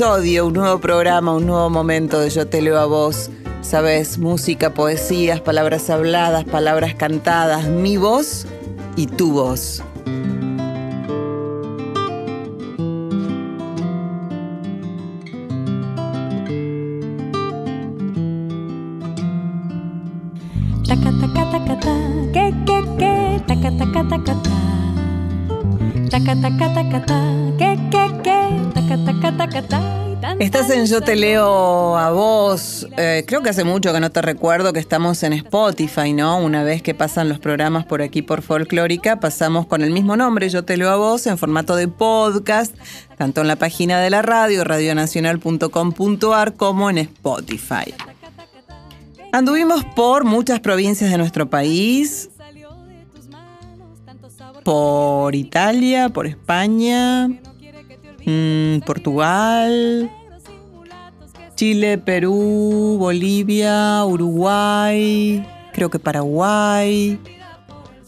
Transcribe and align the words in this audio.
Un 0.00 0.54
nuevo 0.54 0.80
programa, 0.80 1.34
un 1.34 1.46
nuevo 1.46 1.68
momento 1.68 2.18
de 2.18 2.30
Yo 2.30 2.46
te 2.46 2.62
leo 2.62 2.78
a 2.78 2.86
vos. 2.86 3.28
Sabes, 3.60 4.16
música, 4.16 4.72
poesías, 4.72 5.40
palabras 5.42 5.90
habladas, 5.90 6.44
palabras 6.44 6.94
cantadas, 6.94 7.68
mi 7.68 7.98
voz 7.98 8.46
y 8.96 9.06
tu 9.06 9.32
voz. 9.32 9.82
Yo 30.86 31.00
Te 31.00 31.14
Leo 31.16 31.96
a 31.96 32.10
vos. 32.10 32.88
Eh, 32.96 33.24
creo 33.26 33.42
que 33.42 33.50
hace 33.50 33.62
mucho 33.62 33.92
que 33.92 34.00
no 34.00 34.10
te 34.10 34.20
recuerdo 34.20 34.72
que 34.72 34.80
estamos 34.80 35.22
en 35.22 35.32
Spotify, 35.32 36.12
¿no? 36.12 36.38
Una 36.38 36.64
vez 36.64 36.82
que 36.82 36.94
pasan 36.94 37.28
los 37.28 37.38
programas 37.38 37.84
por 37.84 38.02
aquí 38.02 38.22
por 38.22 38.42
Folclórica, 38.42 39.20
pasamos 39.20 39.66
con 39.66 39.82
el 39.82 39.90
mismo 39.92 40.16
nombre, 40.16 40.48
Yo 40.48 40.64
Te 40.64 40.76
Leo 40.76 40.90
a 40.90 40.96
vos, 40.96 41.26
en 41.26 41.38
formato 41.38 41.76
de 41.76 41.88
podcast, 41.88 42.74
tanto 43.16 43.42
en 43.42 43.48
la 43.48 43.56
página 43.56 44.00
de 44.00 44.10
la 44.10 44.22
radio, 44.22 44.64
radionacional.com.ar, 44.64 46.54
como 46.54 46.90
en 46.90 46.98
Spotify. 46.98 47.94
Anduvimos 49.32 49.84
por 49.94 50.24
muchas 50.24 50.60
provincias 50.60 51.10
de 51.10 51.18
nuestro 51.18 51.48
país, 51.48 52.30
por 54.64 55.34
Italia, 55.34 56.08
por 56.08 56.26
España, 56.26 57.28
mm, 58.24 58.80
Portugal, 58.84 60.10
Chile, 61.54 61.98
Perú, 61.98 62.96
Bolivia, 62.98 64.04
Uruguay, 64.04 65.46
creo 65.72 65.90
que 65.90 65.98
Paraguay, 65.98 67.18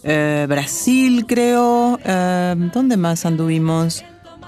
eh, 0.03 0.47
Brasil, 0.49 1.25
creo. 1.27 1.99
Eh, 2.05 2.55
¿Dónde 2.73 2.97
más 2.97 3.25
anduvimos? 3.25 4.05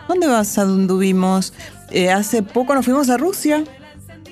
¿Dónde 0.06 0.28
más 0.28 0.58
anduvimos? 0.58 1.52
Eh, 1.91 2.11
hace 2.11 2.42
poco 2.42 2.74
nos 2.74 2.84
fuimos 2.84 3.08
a 3.08 3.17
Rusia. 3.17 3.64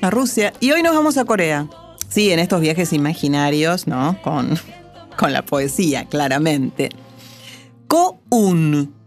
A 0.03 0.11
Rusia. 0.11 0.53
Y 0.61 0.71
hoy 0.73 0.83
nos 0.83 0.95
vamos 0.95 1.17
a 1.17 1.25
Corea. 1.25 1.67
Sí, 2.09 2.31
en 2.31 2.39
estos 2.39 2.61
viajes 2.61 2.93
imaginarios, 2.93 3.87
¿no? 3.87 4.21
Con, 4.23 4.59
con 5.17 5.33
la 5.33 5.43
poesía, 5.43 6.05
claramente. 6.05 6.91
Ko-un. 7.89 9.04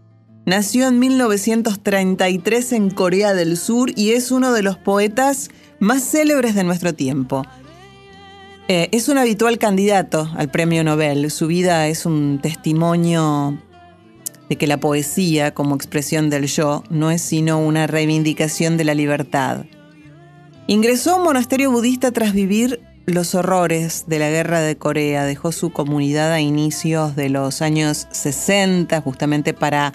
Nació 0.48 0.88
en 0.88 0.98
1933 0.98 2.72
en 2.72 2.88
Corea 2.88 3.34
del 3.34 3.58
Sur 3.58 3.92
y 3.94 4.12
es 4.12 4.30
uno 4.30 4.54
de 4.54 4.62
los 4.62 4.78
poetas 4.78 5.50
más 5.78 6.02
célebres 6.02 6.54
de 6.54 6.64
nuestro 6.64 6.94
tiempo. 6.94 7.44
Eh, 8.66 8.88
es 8.92 9.10
un 9.10 9.18
habitual 9.18 9.58
candidato 9.58 10.26
al 10.38 10.50
premio 10.50 10.82
Nobel. 10.84 11.30
Su 11.30 11.48
vida 11.48 11.86
es 11.88 12.06
un 12.06 12.38
testimonio 12.40 13.58
de 14.48 14.56
que 14.56 14.66
la 14.66 14.80
poesía, 14.80 15.52
como 15.52 15.74
expresión 15.76 16.30
del 16.30 16.46
yo, 16.46 16.82
no 16.88 17.10
es 17.10 17.20
sino 17.20 17.58
una 17.60 17.86
reivindicación 17.86 18.78
de 18.78 18.84
la 18.84 18.94
libertad. 18.94 19.66
Ingresó 20.66 21.12
a 21.12 21.16
un 21.16 21.24
monasterio 21.24 21.70
budista 21.70 22.10
tras 22.10 22.32
vivir 22.32 22.80
los 23.04 23.34
horrores 23.34 24.04
de 24.06 24.18
la 24.18 24.30
guerra 24.30 24.62
de 24.62 24.78
Corea. 24.78 25.24
Dejó 25.24 25.52
su 25.52 25.72
comunidad 25.72 26.32
a 26.32 26.40
inicios 26.40 27.16
de 27.16 27.28
los 27.28 27.60
años 27.60 28.06
60 28.12 28.98
justamente 29.02 29.52
para 29.52 29.92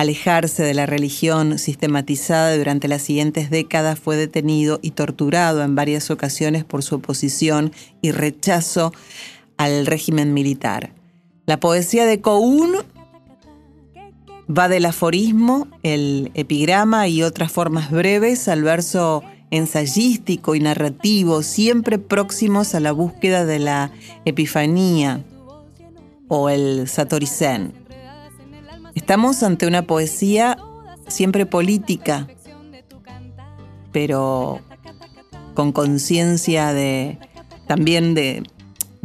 alejarse 0.00 0.62
de 0.62 0.72
la 0.72 0.86
religión 0.86 1.58
sistematizada 1.58 2.56
durante 2.56 2.88
las 2.88 3.02
siguientes 3.02 3.50
décadas. 3.50 3.98
Fue 3.98 4.16
detenido 4.16 4.78
y 4.80 4.92
torturado 4.92 5.62
en 5.62 5.74
varias 5.74 6.10
ocasiones 6.10 6.64
por 6.64 6.82
su 6.82 6.94
oposición 6.94 7.72
y 8.00 8.10
rechazo 8.10 8.94
al 9.58 9.84
régimen 9.84 10.32
militar. 10.32 10.94
La 11.44 11.60
poesía 11.60 12.06
de 12.06 12.18
Koun 12.22 12.76
va 14.48 14.68
del 14.70 14.86
aforismo, 14.86 15.68
el 15.82 16.30
epigrama 16.32 17.06
y 17.06 17.22
otras 17.22 17.52
formas 17.52 17.90
breves 17.90 18.48
al 18.48 18.62
verso 18.62 19.22
ensayístico 19.50 20.54
y 20.54 20.60
narrativo, 20.60 21.42
siempre 21.42 21.98
próximos 21.98 22.74
a 22.74 22.80
la 22.80 22.92
búsqueda 22.92 23.44
de 23.44 23.58
la 23.58 23.90
epifanía 24.24 25.22
o 26.28 26.48
el 26.48 26.88
Satori 26.88 27.26
Zen. 27.26 27.79
Estamos 28.94 29.42
ante 29.42 29.66
una 29.66 29.82
poesía 29.82 30.56
siempre 31.08 31.46
política, 31.46 32.28
pero 33.92 34.60
con 35.54 35.72
conciencia 35.72 36.72
de 36.72 37.18
también 37.66 38.14
de, 38.14 38.42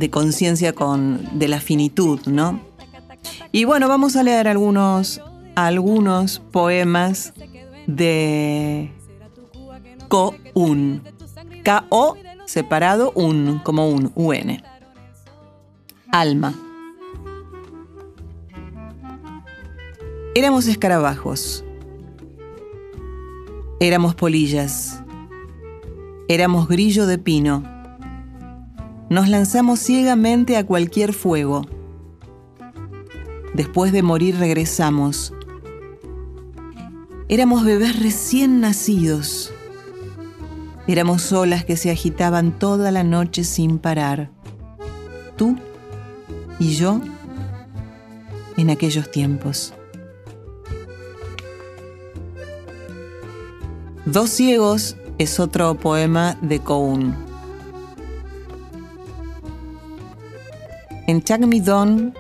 conciencia 0.09 0.74
con 0.74 1.40
de 1.40 1.47
la 1.47 1.59
finitud, 1.59 2.19
¿no? 2.25 2.59
Y 3.51 3.66
bueno, 3.66 3.88
vamos 3.88 4.16
a 4.16 4.24
leer 4.24 4.47
algunos 4.47 5.22
algunos 5.56 6.40
poemas 6.51 7.34
de 7.88 8.91
Ko-un. 10.07 11.01
K-O 11.63 12.18
separado 12.45 13.12
un, 13.16 13.59
como 13.59 13.90
un, 13.90 14.12
UN. 14.16 14.62
Alma. 16.12 16.53
Éramos 20.38 20.68
escarabajos. 20.68 21.63
Éramos 23.79 24.16
polillas. 24.16 25.01
Éramos 26.28 26.68
grillo 26.68 27.07
de 27.07 27.18
pino. 27.18 27.63
Nos 29.09 29.29
lanzamos 29.29 29.79
ciegamente 29.79 30.57
a 30.57 30.66
cualquier 30.66 31.13
fuego. 31.13 31.66
Después 33.53 33.94
de 33.94 34.03
morir 34.03 34.35
regresamos. 34.38 35.34
Éramos 37.29 37.63
bebés 37.63 37.97
recién 38.03 38.59
nacidos. 38.59 39.53
Éramos 40.85 41.31
olas 41.31 41.63
que 41.63 41.78
se 41.78 41.91
agitaban 41.91 42.59
toda 42.59 42.91
la 42.91 43.06
noche 43.06 43.45
sin 43.45 43.79
parar. 43.79 44.31
Tú 45.38 45.56
y 46.59 46.74
yo 46.74 47.00
en 48.57 48.69
aquellos 48.69 49.09
tiempos. 49.12 49.74
Dos 54.06 54.30
ciegos 54.30 54.98
es 55.18 55.40
otro 55.40 55.74
poema 55.74 56.38
de 56.40 56.60
Koun. 56.60 57.16
En 61.08 61.24
Chagmidon, 61.24 62.14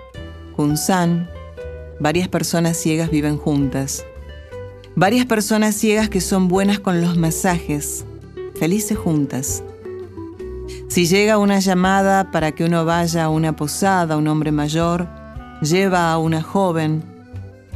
Kunsan, 0.55 1.29
varias 1.99 2.27
personas 2.27 2.77
ciegas 2.77 3.11
viven 3.11 3.37
juntas. 3.37 4.03
Varias 4.95 5.27
personas 5.27 5.75
ciegas 5.75 6.09
que 6.09 6.21
son 6.21 6.47
buenas 6.47 6.79
con 6.79 7.01
los 7.01 7.17
masajes, 7.17 8.03
felices 8.59 8.97
juntas. 8.97 9.61
Si 10.87 11.05
llega 11.05 11.37
una 11.37 11.59
llamada 11.59 12.31
para 12.31 12.51
que 12.53 12.65
uno 12.65 12.83
vaya 12.83 13.25
a 13.25 13.29
una 13.29 13.55
posada, 13.55 14.17
un 14.17 14.27
hombre 14.27 14.51
mayor 14.51 15.07
lleva 15.61 16.11
a 16.11 16.17
una 16.17 16.41
joven 16.41 17.03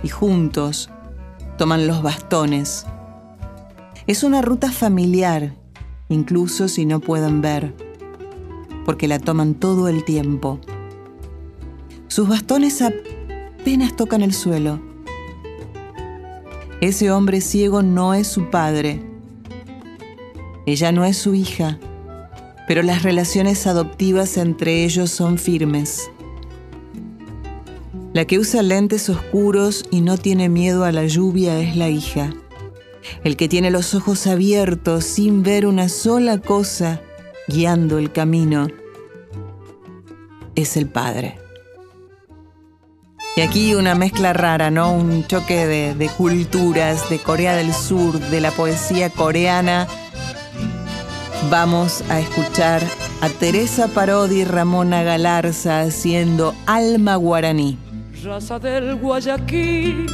y 0.01 0.09
juntos 0.09 0.89
toman 1.59 1.85
los 1.85 2.01
bastones. 2.01 2.87
Es 4.09 4.23
una 4.23 4.41
ruta 4.41 4.71
familiar, 4.71 5.53
incluso 6.07 6.67
si 6.67 6.87
no 6.87 6.99
pueden 6.99 7.41
ver, 7.41 7.75
porque 8.83 9.07
la 9.07 9.19
toman 9.19 9.53
todo 9.53 9.87
el 9.87 10.03
tiempo. 10.03 10.59
Sus 12.07 12.27
bastones 12.27 12.81
apenas 12.81 13.95
tocan 13.95 14.23
el 14.23 14.33
suelo. 14.33 14.81
Ese 16.81 17.11
hombre 17.11 17.39
ciego 17.39 17.83
no 17.83 18.15
es 18.15 18.27
su 18.27 18.49
padre, 18.49 18.99
ella 20.65 20.91
no 20.91 21.05
es 21.05 21.15
su 21.15 21.35
hija, 21.35 21.77
pero 22.67 22.81
las 22.81 23.03
relaciones 23.03 23.67
adoptivas 23.67 24.37
entre 24.37 24.85
ellos 24.85 25.11
son 25.11 25.37
firmes. 25.37 26.09
La 28.13 28.25
que 28.25 28.39
usa 28.39 28.63
lentes 28.63 29.07
oscuros 29.07 29.85
y 29.91 30.01
no 30.01 30.17
tiene 30.17 30.49
miedo 30.49 30.83
a 30.83 30.91
la 30.91 31.05
lluvia 31.05 31.59
es 31.59 31.75
la 31.75 31.89
hija. 31.89 32.33
El 33.23 33.37
que 33.37 33.47
tiene 33.47 33.71
los 33.71 33.93
ojos 33.93 34.27
abiertos 34.27 35.05
sin 35.05 35.43
ver 35.43 35.65
una 35.65 35.89
sola 35.89 36.37
cosa 36.39 37.01
guiando 37.47 37.97
el 37.97 38.11
camino, 38.11 38.67
es 40.55 40.77
el 40.77 40.87
Padre. 40.87 41.39
Y 43.35 43.41
aquí 43.41 43.73
una 43.73 43.95
mezcla 43.95 44.33
rara, 44.33 44.69
¿no? 44.69 44.91
Un 44.91 45.25
choque 45.25 45.65
de, 45.65 46.09
culturas, 46.17 47.09
de 47.09 47.19
Corea 47.19 47.55
del 47.55 47.73
Sur, 47.73 48.19
de 48.19 48.41
la 48.41 48.51
poesía 48.51 49.09
coreana. 49.09 49.87
Vamos 51.49 52.03
a 52.09 52.19
escuchar 52.19 52.81
a 53.21 53.29
Teresa 53.29 53.87
Parodi 53.87 54.41
y 54.41 54.43
Ramona 54.43 55.03
Galarza 55.03 55.81
haciendo 55.81 56.53
Alma 56.65 57.15
Guaraní. 57.15 57.77
Raza 58.23 58.59
del 58.59 58.95
Guayaquil, 58.95 60.05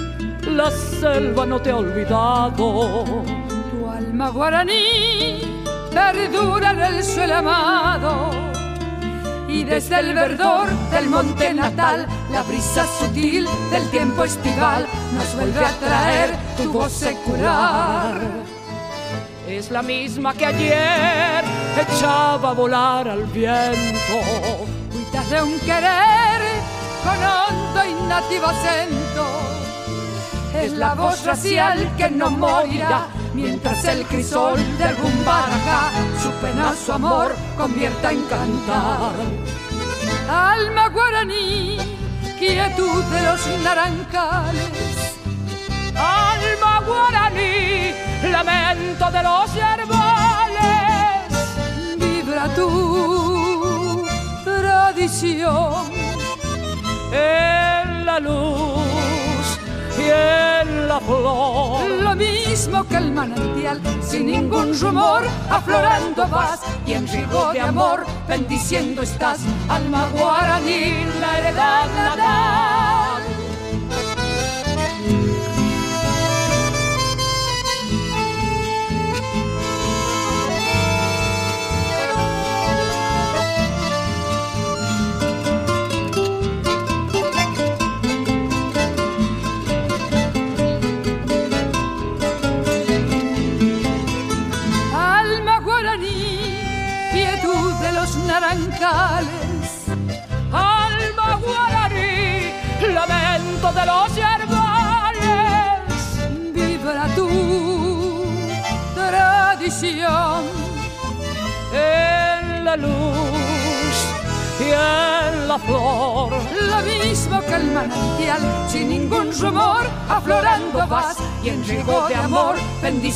la 0.47 0.71
selva 0.71 1.45
no 1.45 1.59
te 1.59 1.71
ha 1.71 1.77
olvidado. 1.77 3.03
Tu 3.71 3.89
alma 3.89 4.29
guaraní 4.29 5.41
perdura 5.91 6.71
en 6.71 6.81
el 6.81 7.03
suelo 7.03 7.35
amado 7.35 8.55
y 9.47 9.63
desde 9.63 9.99
el 9.99 10.13
verdor 10.13 10.67
del 10.91 11.09
monte 11.09 11.53
natal, 11.53 12.05
la 12.31 12.43
brisa 12.43 12.85
sutil 12.99 13.47
del 13.71 13.89
tiempo 13.89 14.25
estival 14.25 14.85
nos 15.13 15.35
vuelve 15.35 15.65
a 15.65 15.71
traer 15.79 16.35
tu 16.57 16.73
voz 16.73 16.91
secular. 16.91 18.19
Es 19.47 19.71
la 19.71 19.81
misma 19.81 20.33
que 20.33 20.45
ayer 20.47 21.43
echaba 21.87 22.49
a 22.49 22.53
volar 22.53 23.07
al 23.07 23.23
viento. 23.27 24.15
Cuidas 24.91 25.29
de 25.29 25.41
un 25.41 25.59
querer 25.59 26.41
con 27.03 27.17
hondo 27.23 27.85
y 27.85 28.09
nativo 28.09 28.47
acento. 28.47 29.64
Es 30.61 30.71
la 30.73 30.95
voz 30.95 31.25
racial 31.25 31.91
que 31.97 32.09
no 32.09 32.29
morirá 32.31 33.07
mientras 33.33 33.83
el 33.85 34.05
crisol 34.05 34.57
del 34.77 34.95
rumbaraca 34.97 35.91
su 36.21 36.31
pena, 36.41 36.73
su 36.73 36.91
amor 36.93 37.35
convierta 37.57 38.11
en 38.11 38.21
cantar. 38.23 39.13
Alma 40.29 40.89
guaraní, 40.89 41.77
quietud 42.39 43.03
de 43.03 43.21
los 43.21 43.47
naranjales. 43.63 45.15
Alma 45.95 46.81
guaraní, 46.85 47.93
lamento 48.31 49.11
de 49.11 49.23
los 49.23 49.53
yerbales. 49.53 50.65
Vibra 51.97 52.47
tu 52.55 54.05
tradición 54.45 55.91
en 57.11 58.05
la 58.05 58.19
luz 58.19 58.94
la 60.87 60.99
flor. 60.99 61.89
Lo 61.89 62.15
mismo 62.15 62.83
que 62.87 62.97
el 62.97 63.11
manantial, 63.11 63.81
sin 64.01 64.27
ningún 64.27 64.79
rumor, 64.79 65.23
aflorando 65.49 66.27
vas 66.27 66.61
y 66.85 66.93
en 66.93 67.07
rigo 67.07 67.51
de 67.53 67.61
amor, 67.61 68.05
bendiciendo 68.27 69.01
estás, 69.01 69.39
alma 69.69 70.07
guaraní, 70.13 71.05
la 71.19 71.39
heredad 71.39 71.85
natal. 71.95 72.15
naranjales. 72.15 72.94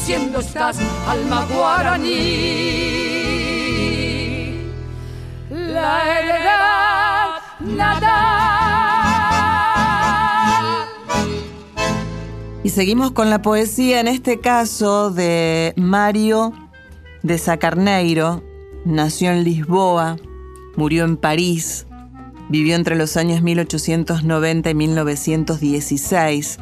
Bendiciendo 0.09 0.39
estás, 0.39 0.77
alma 1.07 1.45
guaraní 1.53 2.69
la 5.49 6.19
heredad 6.19 7.35
natal. 7.59 8.09
Y 12.63 12.69
seguimos 12.69 13.11
con 13.11 13.29
la 13.29 13.43
poesía, 13.43 13.99
en 13.99 14.07
este 14.07 14.39
caso 14.39 15.11
de 15.11 15.73
Mario 15.77 16.53
de 17.21 17.37
Sacarneiro. 17.37 18.43
Nació 18.85 19.29
en 19.31 19.43
Lisboa, 19.43 20.15
murió 20.75 21.03
en 21.03 21.17
París, 21.17 21.85
vivió 22.49 22.75
entre 22.75 22.95
los 22.95 23.15
años 23.15 23.43
1890 23.43 24.69
y 24.69 24.73
1916. 24.73 26.57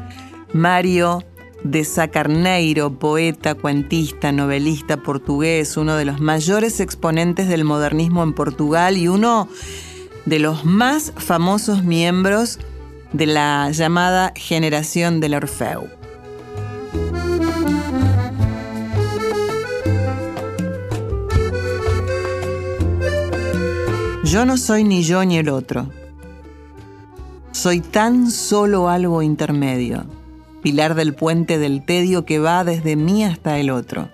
Mario 0.54 1.24
de 1.64 1.84
Sacarneiro, 1.84 2.94
poeta, 2.94 3.56
cuentista, 3.56 4.32
novelista 4.32 4.98
portugués, 4.98 5.78
uno 5.78 5.96
de 5.96 6.06
los 6.06 6.20
mayores 6.20 6.80
exponentes 6.80 7.48
del 7.48 7.64
modernismo 7.64 8.24
en 8.24 8.34
Portugal 8.34 8.98
y 8.98 9.08
uno 9.08 9.50
de 10.26 10.40
los 10.40 10.66
más 10.66 11.14
famosos 11.16 11.84
miembros 11.84 12.60
de 13.14 13.26
la 13.26 13.72
llamada 13.72 14.34
generación 14.36 15.20
del 15.20 15.36
Orfeu. 15.36 15.88
Yo 24.24 24.46
no 24.46 24.58
soy 24.58 24.84
ni 24.84 25.04
yo 25.04 25.24
ni 25.24 25.38
el 25.38 25.48
otro. 25.48 25.90
Soy 27.54 27.80
tan 27.80 28.30
solo 28.30 28.90
algo 28.90 29.22
intermedio 29.22 30.17
pilar 30.68 30.96
del 30.96 31.14
puente 31.14 31.60
del 31.60 31.86
tedio 31.86 32.26
que 32.26 32.40
va 32.40 32.66
desde 32.66 32.98
mí 32.98 33.24
hasta 33.24 33.58
el 33.58 33.70
otro. 33.70 34.10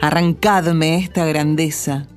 Arrancadme 0.00 0.96
esta 0.96 1.26
grandeza. 1.26 2.08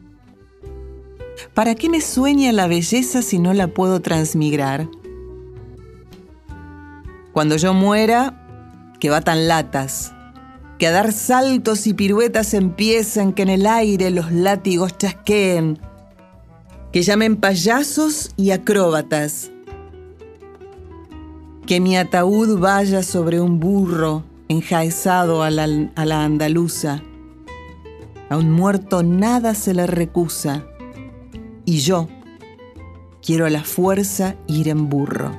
¿Para 1.53 1.75
qué 1.75 1.89
me 1.89 1.99
sueña 1.99 2.53
la 2.53 2.67
belleza 2.67 3.21
si 3.21 3.37
no 3.37 3.53
la 3.53 3.67
puedo 3.67 3.99
transmigrar? 3.99 4.87
Cuando 7.33 7.57
yo 7.57 7.73
muera, 7.73 8.93
que 9.01 9.09
batan 9.09 9.49
latas, 9.49 10.13
que 10.79 10.87
a 10.87 10.91
dar 10.91 11.11
saltos 11.11 11.85
y 11.85 11.93
piruetas 11.93 12.53
empiezan, 12.53 13.33
que 13.33 13.41
en 13.41 13.49
el 13.49 13.67
aire 13.67 14.09
los 14.09 14.31
látigos 14.31 14.97
chasqueen, 14.97 15.79
que 16.93 17.01
llamen 17.01 17.35
payasos 17.35 18.31
y 18.37 18.51
acróbatas, 18.51 19.51
que 21.67 21.81
mi 21.81 21.97
ataúd 21.97 22.59
vaya 22.59 23.03
sobre 23.03 23.41
un 23.41 23.59
burro 23.59 24.23
enjaezado 24.47 25.43
a 25.43 25.51
la, 25.51 25.67
a 25.95 26.05
la 26.05 26.23
andaluza. 26.23 27.03
A 28.29 28.37
un 28.37 28.51
muerto 28.51 29.03
nada 29.03 29.53
se 29.53 29.73
le 29.73 29.85
recusa. 29.85 30.65
Y 31.65 31.79
yo 31.79 32.07
quiero 33.21 33.45
a 33.45 33.49
la 33.49 33.65
fuerza 33.65 34.35
ir 34.47 34.69
en 34.69 34.87
burro. 34.87 35.37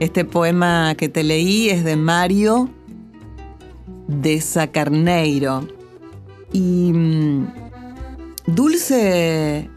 Este 0.00 0.24
poema 0.24 0.94
que 0.96 1.10
te 1.10 1.22
leí 1.22 1.68
es 1.68 1.84
de 1.84 1.96
Mario 1.96 2.70
de 4.08 4.40
Sacarneiro. 4.40 5.68
Y 6.52 6.92
mm, 6.94 7.46
Dulce 8.46 9.68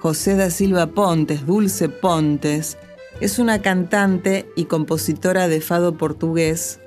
José 0.00 0.34
da 0.34 0.50
Silva 0.50 0.88
Pontes, 0.88 1.46
Dulce 1.46 1.88
Pontes, 1.88 2.76
es 3.20 3.38
una 3.38 3.60
cantante 3.62 4.50
y 4.56 4.64
compositora 4.64 5.48
de 5.48 5.60
fado 5.60 5.96
portugués 5.96 6.80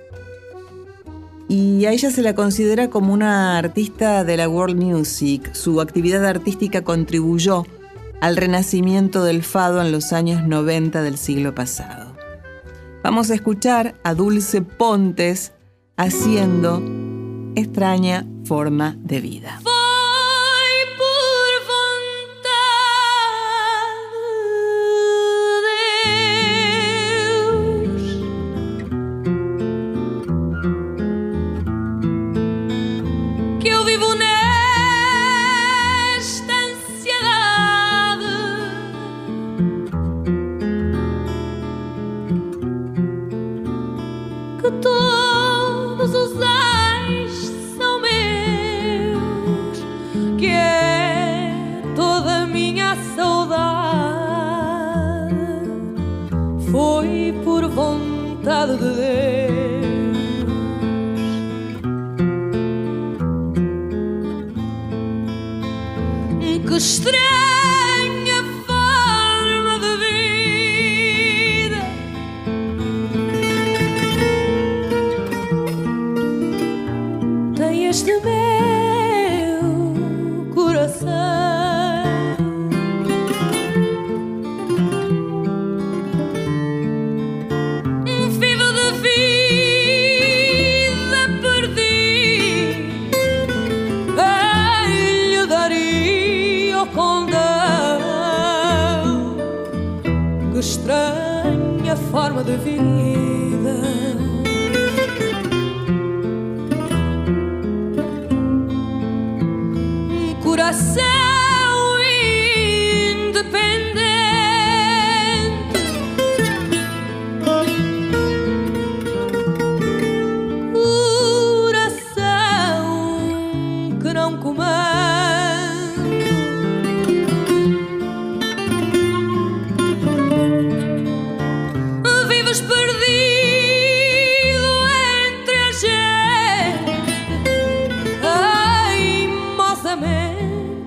y 1.48 1.86
a 1.86 1.92
ella 1.92 2.10
se 2.10 2.22
la 2.22 2.34
considera 2.34 2.90
como 2.90 3.14
una 3.14 3.58
artista 3.58 4.24
de 4.24 4.38
la 4.38 4.50
world 4.50 4.82
music. 4.82 5.54
Su 5.54 5.82
actividad 5.82 6.26
artística 6.26 6.84
contribuyó 6.84 7.66
al 8.22 8.38
renacimiento 8.38 9.24
del 9.24 9.44
fado 9.44 9.82
en 9.82 9.92
los 9.92 10.14
años 10.14 10.48
90 10.48 11.04
del 11.04 11.18
siglo 11.18 11.54
pasado. 11.54 12.16
Vamos 13.04 13.30
a 13.30 13.36
escuchar 13.36 13.96
a 14.04 14.14
Dulce 14.14 14.62
Pontes 14.62 15.52
haciendo 15.98 16.82
extraña 17.56 18.26
forma 18.46 18.96
de 19.00 19.20
vida. 19.20 19.60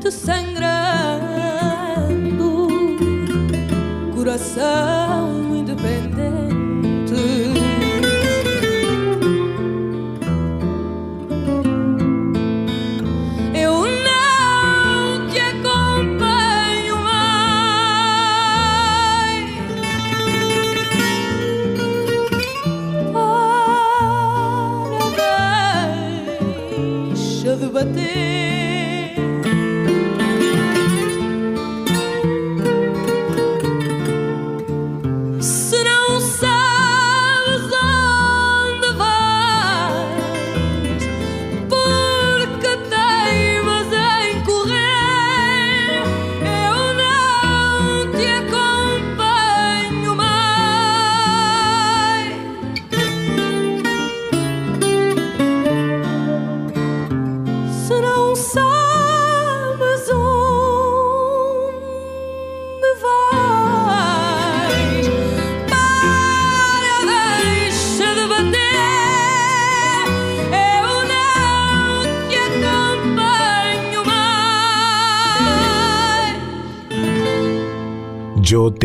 Aimosamente 0.07 0.11
sangrando. 0.11 1.17
Coração 4.15 5.46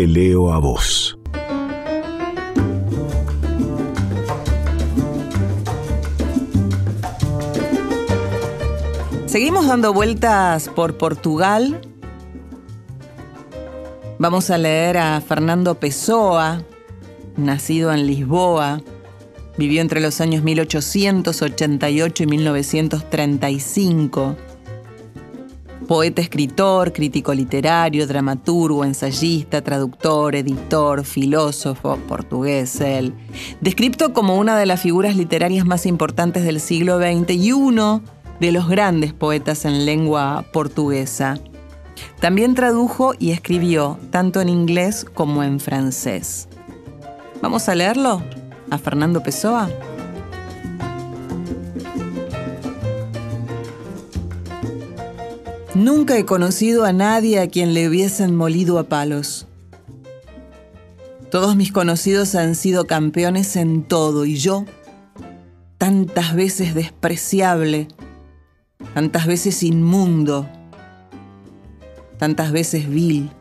leo 0.08 0.52
a 0.52 0.60
vos. 0.60 1.18
Seguimos 9.32 9.66
dando 9.66 9.94
vueltas 9.94 10.68
por 10.68 10.98
Portugal. 10.98 11.80
Vamos 14.20 14.50
a 14.50 14.58
leer 14.58 14.98
a 14.98 15.22
Fernando 15.22 15.76
Pessoa, 15.76 16.64
nacido 17.38 17.94
en 17.94 18.08
Lisboa. 18.08 18.82
Vivió 19.58 19.82
entre 19.82 20.02
los 20.02 20.20
años 20.20 20.44
1888 20.44 22.24
y 22.24 22.28
1935. 22.28 24.36
Poeta, 25.88 26.22
escritor, 26.22 26.94
crítico 26.94 27.34
literario, 27.34 28.08
dramaturgo, 28.08 28.86
ensayista, 28.86 29.62
traductor, 29.62 30.36
editor, 30.36 31.04
filósofo, 31.04 31.98
portugués 32.08 32.80
él. 32.82 33.14
Descripto 33.62 34.14
como 34.14 34.38
una 34.38 34.58
de 34.58 34.66
las 34.66 34.82
figuras 34.82 35.16
literarias 35.16 35.66
más 35.66 35.86
importantes 35.86 36.44
del 36.44 36.60
siglo 36.60 37.00
XX 37.00 37.32
y 37.32 37.52
uno 37.52 38.02
de 38.40 38.52
los 38.52 38.68
grandes 38.70 39.14
poetas 39.14 39.66
en 39.66 39.86
lengua 39.86 40.46
portuguesa. 40.54 41.40
También 42.20 42.56
tradujo 42.56 43.14
y 43.18 43.32
escribió 43.32 44.00
tanto 44.12 44.42
en 44.42 44.50
inglés 44.50 45.06
como 45.14 45.44
en 45.44 45.60
francés. 45.60 46.48
¿Vamos 47.42 47.68
a 47.70 47.76
leerlo? 47.76 48.22
¿A 48.70 48.78
Fernando 48.78 49.22
Pessoa? 49.22 49.70
Nunca 55.74 56.18
he 56.18 56.26
conocido 56.26 56.84
a 56.84 56.92
nadie 56.92 57.40
a 57.40 57.48
quien 57.48 57.74
le 57.74 57.88
hubiesen 57.88 58.36
molido 58.36 58.78
a 58.78 58.90
palos. 58.90 59.48
Todos 61.30 61.56
mis 61.56 61.72
conocidos 61.72 62.36
han 62.36 62.56
sido 62.56 62.88
campeones 62.88 63.56
en 63.56 63.84
todo 63.84 64.26
y 64.26 64.36
yo, 64.36 64.66
tantas 65.78 66.36
veces 66.36 66.76
despreciable, 66.76 67.88
tantas 68.94 69.26
veces 69.26 69.64
inmundo, 69.64 70.46
tantas 72.18 72.52
veces 72.52 72.90
vil. 72.90 73.32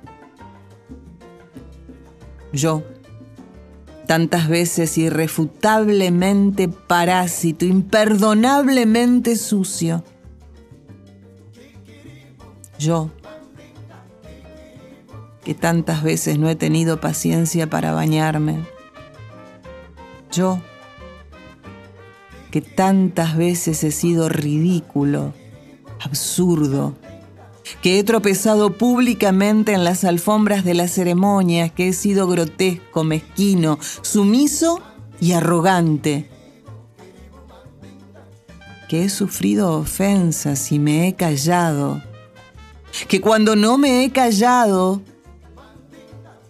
Yo, 2.52 2.84
tantas 4.06 4.48
veces 4.48 4.96
irrefutablemente 4.98 6.68
parásito, 6.68 7.64
imperdonablemente 7.64 9.34
sucio. 9.34 10.04
Yo, 12.80 13.10
que 15.44 15.52
tantas 15.52 16.02
veces 16.02 16.38
no 16.38 16.48
he 16.48 16.56
tenido 16.56 16.98
paciencia 16.98 17.68
para 17.68 17.92
bañarme. 17.92 18.64
Yo, 20.32 20.62
que 22.50 22.62
tantas 22.62 23.36
veces 23.36 23.84
he 23.84 23.90
sido 23.90 24.30
ridículo, 24.30 25.34
absurdo, 26.02 26.96
que 27.82 27.98
he 27.98 28.02
tropezado 28.02 28.78
públicamente 28.78 29.74
en 29.74 29.84
las 29.84 30.04
alfombras 30.04 30.64
de 30.64 30.72
las 30.72 30.90
ceremonias, 30.90 31.70
que 31.72 31.88
he 31.88 31.92
sido 31.92 32.28
grotesco, 32.28 33.04
mezquino, 33.04 33.78
sumiso 34.00 34.80
y 35.20 35.32
arrogante, 35.32 36.30
que 38.88 39.04
he 39.04 39.10
sufrido 39.10 39.76
ofensas 39.76 40.72
y 40.72 40.78
me 40.78 41.08
he 41.08 41.14
callado, 41.14 42.00
que 43.08 43.20
cuando 43.20 43.56
no 43.56 43.78
me 43.78 44.04
he 44.04 44.10
callado, 44.10 45.02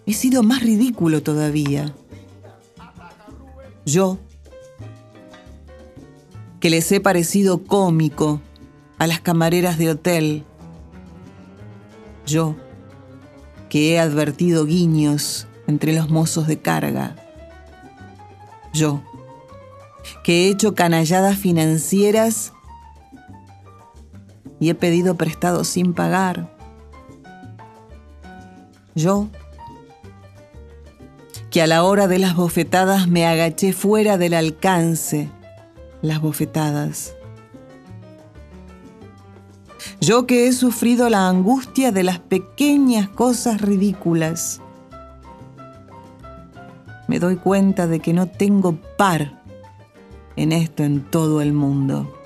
he 0.05 0.13
sido 0.13 0.43
más 0.43 0.61
ridículo 0.61 1.21
todavía. 1.23 1.93
Yo, 3.85 4.19
que 6.59 6.69
les 6.69 6.91
he 6.91 6.99
parecido 6.99 7.63
cómico 7.63 8.41
a 8.97 9.07
las 9.07 9.19
camareras 9.19 9.77
de 9.77 9.89
hotel. 9.89 10.43
Yo, 12.25 12.55
que 13.69 13.93
he 13.93 13.99
advertido 13.99 14.65
guiños 14.65 15.47
entre 15.67 15.93
los 15.93 16.09
mozos 16.09 16.47
de 16.47 16.59
carga. 16.59 17.15
Yo, 18.73 19.01
que 20.23 20.45
he 20.45 20.49
hecho 20.49 20.75
canalladas 20.75 21.37
financieras 21.37 22.53
y 24.61 24.69
he 24.69 24.75
pedido 24.75 25.15
prestado 25.15 25.65
sin 25.65 25.93
pagar. 25.93 26.55
Yo, 28.93 29.27
que 31.49 31.63
a 31.63 31.67
la 31.67 31.83
hora 31.83 32.07
de 32.07 32.19
las 32.19 32.35
bofetadas 32.35 33.07
me 33.07 33.25
agaché 33.25 33.73
fuera 33.73 34.17
del 34.17 34.35
alcance 34.35 35.29
las 36.03 36.21
bofetadas. 36.21 37.15
Yo 39.99 40.27
que 40.27 40.47
he 40.47 40.53
sufrido 40.53 41.09
la 41.09 41.27
angustia 41.27 41.91
de 41.91 42.03
las 42.03 42.19
pequeñas 42.19 43.09
cosas 43.09 43.61
ridículas. 43.61 44.61
Me 47.07 47.19
doy 47.19 47.35
cuenta 47.37 47.87
de 47.87 47.99
que 47.99 48.13
no 48.13 48.27
tengo 48.27 48.77
par 48.95 49.41
en 50.35 50.51
esto 50.51 50.83
en 50.83 51.01
todo 51.01 51.41
el 51.41 51.51
mundo. 51.51 52.20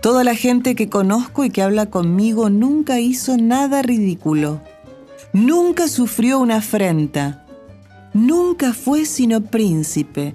Toda 0.00 0.22
la 0.22 0.36
gente 0.36 0.76
que 0.76 0.88
conozco 0.88 1.44
y 1.44 1.50
que 1.50 1.60
habla 1.60 1.86
conmigo 1.86 2.50
nunca 2.50 3.00
hizo 3.00 3.36
nada 3.36 3.82
ridículo. 3.82 4.60
Nunca 5.32 5.88
sufrió 5.88 6.38
una 6.38 6.58
afrenta. 6.58 7.44
Nunca 8.14 8.72
fue 8.74 9.06
sino 9.06 9.40
príncipe. 9.40 10.34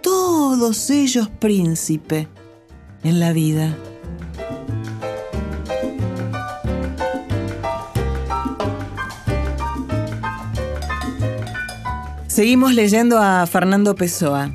Todos 0.00 0.88
ellos 0.88 1.28
príncipe 1.28 2.28
en 3.04 3.20
la 3.20 3.32
vida. 3.32 3.76
Seguimos 12.28 12.74
leyendo 12.74 13.18
a 13.18 13.46
Fernando 13.46 13.94
Pessoa. 13.94 14.50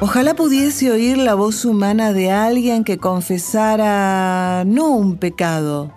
Ojalá 0.00 0.34
pudiese 0.34 0.90
oír 0.90 1.16
la 1.16 1.34
voz 1.34 1.64
humana 1.64 2.12
de 2.12 2.30
alguien 2.30 2.82
que 2.84 2.98
confesara 2.98 4.64
no 4.66 4.90
un 4.90 5.16
pecado, 5.16 5.92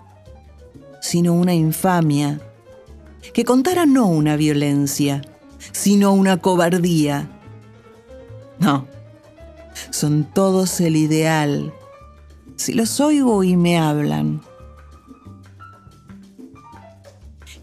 sino 1.01 1.33
una 1.33 1.55
infamia, 1.55 2.39
que 3.33 3.43
contara 3.43 3.85
no 3.85 4.07
una 4.07 4.35
violencia, 4.35 5.21
sino 5.71 6.13
una 6.13 6.37
cobardía. 6.37 7.29
No, 8.59 8.87
son 9.89 10.25
todos 10.31 10.79
el 10.79 10.95
ideal, 10.95 11.73
si 12.55 12.73
los 12.73 12.99
oigo 12.99 13.43
y 13.43 13.57
me 13.57 13.79
hablan. 13.79 14.41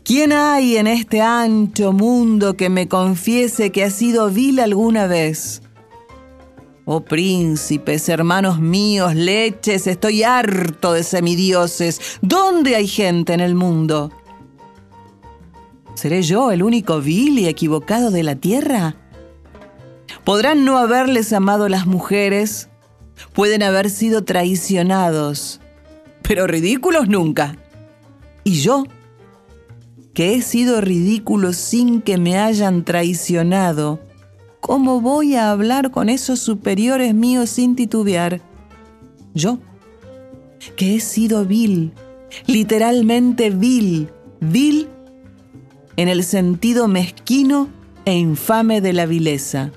¿Quién 0.03 0.33
hay 0.33 0.77
en 0.77 0.87
este 0.89 1.23
ancho 1.23 1.93
mundo 1.93 2.57
que 2.57 2.69
me 2.69 2.89
confiese 2.89 3.73
que 3.73 3.85
ha 3.85 3.91
sido 3.91 4.29
vil 4.31 4.61
alguna 4.61 5.07
vez? 5.07 5.64
Oh 6.87 7.01
príncipes, 7.01 8.11
hermanos 8.11 8.61
míos, 8.61 9.15
leches, 9.15 9.87
estoy 9.87 10.23
harto 10.23 10.93
de 10.93 11.03
semidioses. 11.03 12.19
¿Dónde 12.21 12.77
hay 12.77 12.87
gente 12.87 13.33
en 13.33 13.41
el 13.41 13.55
mundo? 13.55 14.13
¿Seré 15.95 16.23
yo 16.23 16.51
el 16.53 16.63
único 16.63 17.01
vil 17.01 17.39
y 17.39 17.49
equivocado 17.49 18.11
de 18.11 18.23
la 18.23 18.37
tierra? 18.37 18.97
¿Podrán 20.25 20.67
no 20.67 20.77
haberles 20.77 21.33
amado 21.33 21.71
las 21.71 21.87
mujeres? 21.87 22.69
Pueden 23.33 23.63
haber 23.63 23.89
sido 23.89 24.25
traicionados, 24.25 25.63
pero 26.21 26.47
ridículos 26.47 27.09
nunca. 27.09 27.57
¿Y 28.43 28.61
yo? 28.61 28.85
Que 30.13 30.35
he 30.35 30.43
sido 30.43 30.83
ridículo 30.83 31.55
sin 31.55 32.03
que 32.03 32.19
me 32.19 32.39
hayan 32.39 32.85
traicionado 32.85 34.01
¿Cómo 34.67 35.03
voy 35.03 35.35
a 35.35 35.51
hablar 35.51 35.91
con 35.91 36.09
esos 36.09 36.41
superiores 36.41 37.15
míos 37.15 37.51
sin 37.51 37.77
titubear? 37.77 38.41
Yo, 39.35 39.59
que 40.75 40.97
he 40.97 41.01
sido 41.01 41.45
vil, 41.45 41.93
literalmente 42.47 43.51
vil, 43.51 44.09
vil 44.41 44.89
en 45.97 46.09
el 46.09 46.25
sentido 46.25 46.89
mezquino 46.89 47.69
e 48.07 48.15
infame 48.15 48.81
de 48.81 48.95
la 48.95 49.05
vileza. 49.05 49.71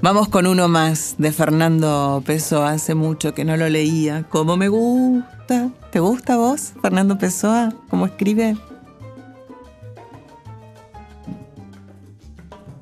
Vamos 0.00 0.28
con 0.28 0.48
uno 0.48 0.66
más 0.66 1.14
de 1.18 1.30
Fernando 1.30 2.20
Pessoa, 2.26 2.72
hace 2.72 2.96
mucho 2.96 3.32
que 3.32 3.44
no 3.44 3.56
lo 3.56 3.68
leía. 3.68 4.24
¿Cómo 4.28 4.56
me 4.56 4.66
gusta? 4.66 5.70
¿Te 5.92 6.00
gusta 6.00 6.36
vos, 6.36 6.72
Fernando 6.82 7.16
Pessoa? 7.16 7.72
¿Cómo 7.90 8.06
escribe? 8.06 8.56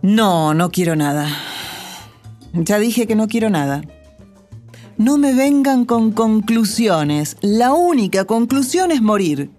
No, 0.02 0.54
no 0.54 0.70
quiero 0.70 0.96
nada. 0.96 1.28
Ya 2.54 2.78
dije 2.78 3.06
que 3.06 3.14
no 3.14 3.28
quiero 3.28 3.50
nada. 3.50 3.82
No 4.96 5.18
me 5.18 5.34
vengan 5.34 5.84
con 5.84 6.12
conclusiones. 6.12 7.36
La 7.42 7.74
única 7.74 8.24
conclusión 8.24 8.92
es 8.92 9.02
morir. 9.02 9.50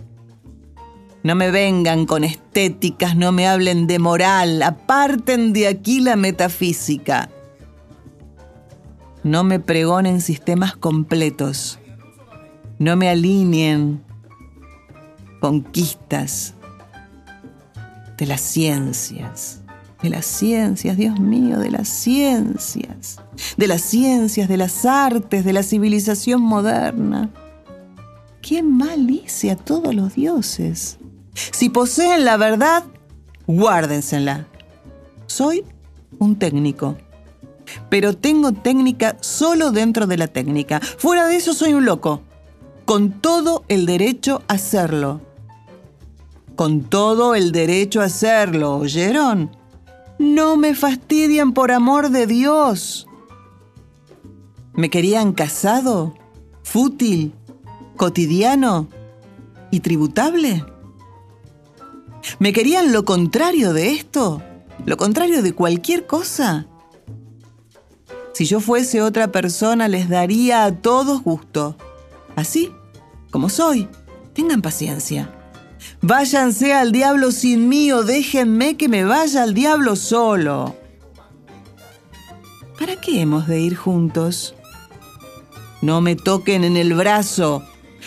No 1.22 1.36
me 1.36 1.52
vengan 1.52 2.08
con 2.08 2.24
estéticas, 2.24 3.16
no 3.16 3.32
me 3.32 3.48
hablen 3.48 3.86
de 3.86 4.00
moral, 4.00 4.64
aparten 4.64 5.54
de 5.54 5.68
aquí 5.68 6.00
la 6.00 6.16
metafísica. 6.16 7.30
No 9.24 9.44
me 9.44 9.60
pregonen 9.60 10.22
sistemas 10.22 10.76
completos. 10.76 11.78
No 12.80 12.96
me 12.96 13.10
alineen 13.10 14.04
conquistas 15.40 16.56
de 18.18 18.26
las 18.26 18.42
ciencias 18.42 19.61
de 20.02 20.10
las 20.10 20.26
ciencias, 20.26 20.98
Dios 20.98 21.20
mío, 21.20 21.60
de 21.60 21.72
las 21.72 21.88
ciencias, 21.88 23.22
de 23.58 23.68
las 23.68 23.82
ciencias, 23.82 24.50
de 24.50 24.58
las 24.58 24.86
artes, 24.86 25.46
de 25.46 25.54
la 25.54 25.64
civilización 25.64 26.42
moderna. 26.42 27.30
¿Qué 28.42 28.64
mal 28.64 29.10
hice 29.10 29.52
a 29.52 29.56
todos 29.56 29.94
los 29.94 30.16
dioses? 30.16 30.98
Si 31.34 31.70
poseen 31.70 32.26
la 32.26 32.38
verdad, 32.38 32.84
guárdensela. 33.46 34.48
Soy 35.28 35.64
un 36.18 36.38
técnico, 36.38 36.98
pero 37.90 38.16
tengo 38.16 38.52
técnica 38.52 39.18
solo 39.22 39.72
dentro 39.72 40.08
de 40.08 40.18
la 40.18 40.28
técnica. 40.28 40.80
Fuera 40.80 41.28
de 41.28 41.36
eso 41.36 41.54
soy 41.54 41.74
un 41.74 41.86
loco, 41.86 42.22
con 42.86 43.22
todo 43.22 43.64
el 43.68 43.86
derecho 43.86 44.42
a 44.48 44.54
hacerlo. 44.56 45.22
Con 46.56 46.82
todo 46.82 47.34
el 47.36 47.52
derecho 47.52 48.02
a 48.02 48.06
hacerlo, 48.06 48.78
¿oyeron? 48.78 49.61
No 50.22 50.56
me 50.56 50.76
fastidian 50.76 51.52
por 51.52 51.72
amor 51.72 52.12
de 52.12 52.28
Dios. 52.28 53.08
¿Me 54.76 54.92
querían 54.92 55.34
casado, 55.34 56.14
fútil, 56.62 57.34
cotidiano 57.98 58.88
y 59.72 59.80
tributable? 59.80 60.64
¿Me 62.38 62.54
querían 62.54 62.92
lo 62.92 63.04
contrario 63.04 63.74
de 63.74 63.94
esto? 63.94 64.44
¿Lo 64.86 64.96
contrario 64.96 65.42
de 65.42 65.54
cualquier 65.54 66.06
cosa? 66.06 66.68
Si 68.34 68.46
yo 68.46 68.60
fuese 68.60 69.02
otra 69.02 69.32
persona 69.32 69.88
les 69.88 70.08
daría 70.08 70.66
a 70.66 70.72
todos 70.72 71.24
gusto. 71.24 71.78
Así, 72.36 72.72
como 73.32 73.50
soy. 73.50 73.90
Tengan 74.34 74.62
paciencia. 74.62 75.41
Váyanse 76.02 76.74
al 76.74 76.92
diablo 76.92 77.32
sin 77.32 77.70
mí 77.70 77.92
o 77.92 78.04
déjenme 78.04 78.76
que 78.76 78.88
me 78.88 79.04
vaya 79.04 79.44
al 79.44 79.54
diablo 79.54 79.96
solo. 79.96 80.76
¿Para 82.80 82.96
qué 83.00 83.22
hemos 83.22 83.48
de 83.48 83.60
ir 83.62 83.76
juntos? 83.76 84.56
No 85.82 86.02
me 86.02 86.16
toquen 86.16 86.64
en 86.64 86.78
el 86.78 86.94
brazo. 86.94 87.64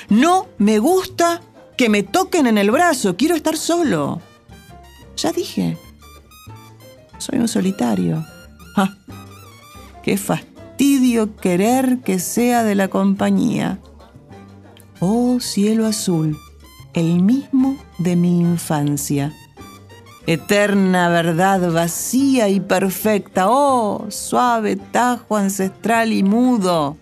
No 0.08 0.48
me 0.58 0.78
gusta 0.78 1.40
que 1.76 1.88
me 1.88 2.02
toquen 2.02 2.46
en 2.46 2.58
el 2.58 2.70
brazo. 2.70 3.16
Quiero 3.16 3.36
estar 3.36 3.56
solo. 3.56 4.20
Ya 5.16 5.32
dije. 5.32 5.78
Soy 7.18 7.38
un 7.38 7.48
solitario. 7.48 8.24
¡Ah! 8.76 8.96
¡Qué 10.02 10.16
fastidio 10.16 11.36
querer 11.36 12.00
que 12.00 12.18
sea 12.18 12.64
de 12.64 12.74
la 12.74 12.88
compañía! 12.88 13.78
Oh 15.00 15.38
cielo 15.40 15.86
azul 15.86 16.36
el 16.94 17.20
mismo 17.20 17.76
de 17.98 18.16
mi 18.16 18.40
infancia. 18.40 19.32
Eterna 20.26 21.08
verdad 21.08 21.70
vacía 21.70 22.48
y 22.48 22.60
perfecta, 22.60 23.46
oh 23.48 24.06
suave 24.08 24.76
tajo 24.76 25.36
ancestral 25.36 26.12
y 26.12 26.22
mudo. 26.22 26.96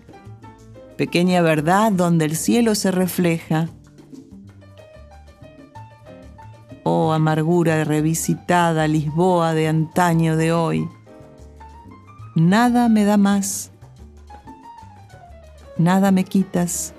Pequeña 0.97 1.41
verdad 1.41 1.91
donde 1.91 2.25
el 2.25 2.35
cielo 2.35 2.75
se 2.75 2.91
refleja. 2.91 3.69
Oh 6.83 7.13
amargura 7.13 7.83
revisitada, 7.85 8.87
Lisboa 8.87 9.53
de 9.53 9.69
antaño 9.69 10.35
de 10.35 10.51
hoy. 10.51 10.89
nada 12.35 12.89
me 12.89 13.05
da 13.05 13.17
más. 13.17 13.71
Nada 15.77 16.11
me 16.11 16.25
quitas. 16.25 16.93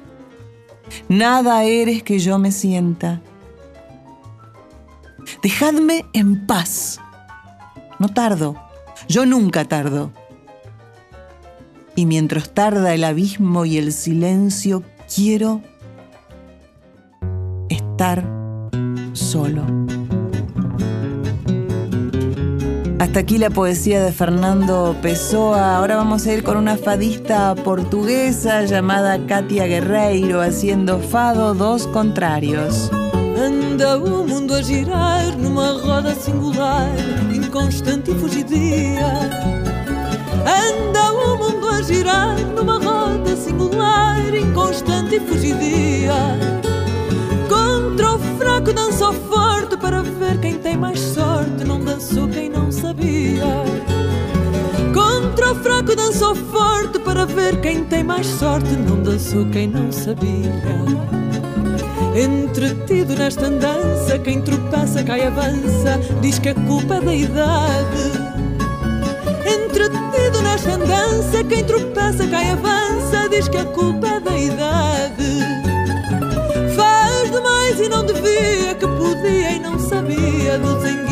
Nada 1.15 1.63
eres 1.63 2.03
que 2.03 2.19
yo 2.19 2.41
me 2.41 2.51
sienta. 2.51 3.21
Dejadme 5.45 6.05
en 6.13 6.45
paz. 6.45 6.99
No 8.01 8.09
tardo. 8.09 8.57
Yo 9.07 9.25
nunca 9.25 9.65
tardo. 9.65 10.11
Y 11.95 12.07
mientras 12.07 12.53
tarda 12.53 12.95
el 12.95 13.05
abismo 13.05 13.65
y 13.65 13.79
el 13.79 13.93
silencio, 13.93 14.83
quiero 15.15 15.63
estar 17.69 18.29
solo. 19.13 19.84
Hasta 23.05 23.21
aquí 23.21 23.37
la 23.37 23.51
poesía 23.51 24.03
de 24.03 24.13
Fernando 24.13 24.97
Pessoa. 25.03 25.77
Ahora 25.77 25.97
vamos 25.97 26.27
a 26.27 26.33
ir 26.33 26.43
con 26.43 26.57
una 26.57 26.79
fadista 26.79 27.55
portuguesa 27.55 28.63
llamada 28.63 29.19
Katia 29.27 29.67
Guerreiro 29.67 30.41
haciendo 30.41 30.99
fado 30.99 31.53
dos 31.53 31.87
contrarios. 31.89 32.91
Anda 33.39 33.99
o 33.99 34.27
mundo 34.27 34.55
a 34.55 34.63
girar 34.63 35.37
numa 35.37 35.73
roda 35.73 36.15
singular, 36.15 36.89
inconstante 37.31 38.11
e 38.11 38.15
fugidia. 38.15 39.13
Anda 40.47 41.13
o 41.13 41.37
mundo 41.37 41.69
a 41.69 41.83
girar 41.83 42.41
numa 42.57 42.79
roda 42.79 43.37
singular, 43.37 44.35
inconstante 44.35 45.17
e 45.17 45.21
fugidia. 45.21 46.15
Contra 47.51 48.15
o 48.15 48.19
fraco 48.39 48.73
dançou 48.73 49.13
forte 49.13 49.77
para 49.77 50.03
ver 50.03 50.41
quem 50.41 50.59
tem 50.59 50.79
mais 50.79 50.99
dançou 51.95 52.27
quem 52.27 52.49
não 52.49 52.73
sabia. 52.73 53.45
Contra 54.93 55.53
o 55.53 55.55
fraco 55.55 55.95
dançou 55.95 56.35
forte 56.35 56.99
para 56.99 57.25
ver 57.25 57.61
quem 57.61 57.85
tem 57.85 58.03
mais 58.03 58.27
sorte, 58.27 58.71
não 58.75 59.01
dançou 59.01 59.47
quem 59.51 59.69
não 59.69 59.93
sabia. 59.93 60.53
Entretido 62.17 63.15
nesta 63.15 63.47
andança, 63.47 64.19
quem 64.19 64.41
tropeça 64.41 65.05
cai 65.05 65.25
avança, 65.25 66.01
diz 66.21 66.41
que 66.41 66.49
a 66.49 66.55
culpa 66.55 66.97
é 66.97 67.01
da 67.01 67.15
idade. 67.15 68.11
Entretido 69.47 70.43
nesta 70.43 70.73
andança, 70.73 71.45
quem 71.45 71.65
tropeça 71.65 72.27
cai 72.27 72.51
avança, 72.51 73.29
diz 73.31 73.47
que 73.47 73.59
a 73.59 73.67
culpa 73.67 74.09
é 74.09 74.21
da 74.21 74.37
idade. 74.37 75.39
Faz 76.75 77.31
demais 77.31 77.79
e 77.79 77.89
não 77.89 78.05
devia, 78.05 78.75
que 78.75 78.87
podia 78.87 79.53
e 79.53 79.59
não 79.61 79.79
sabia 79.79 80.59
dos 80.59 81.04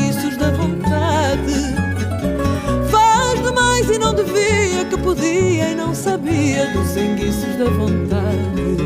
sabia 6.12 6.66
dos 6.74 6.94
enguiços 6.94 7.56
da 7.56 7.70
vontade. 7.70 8.76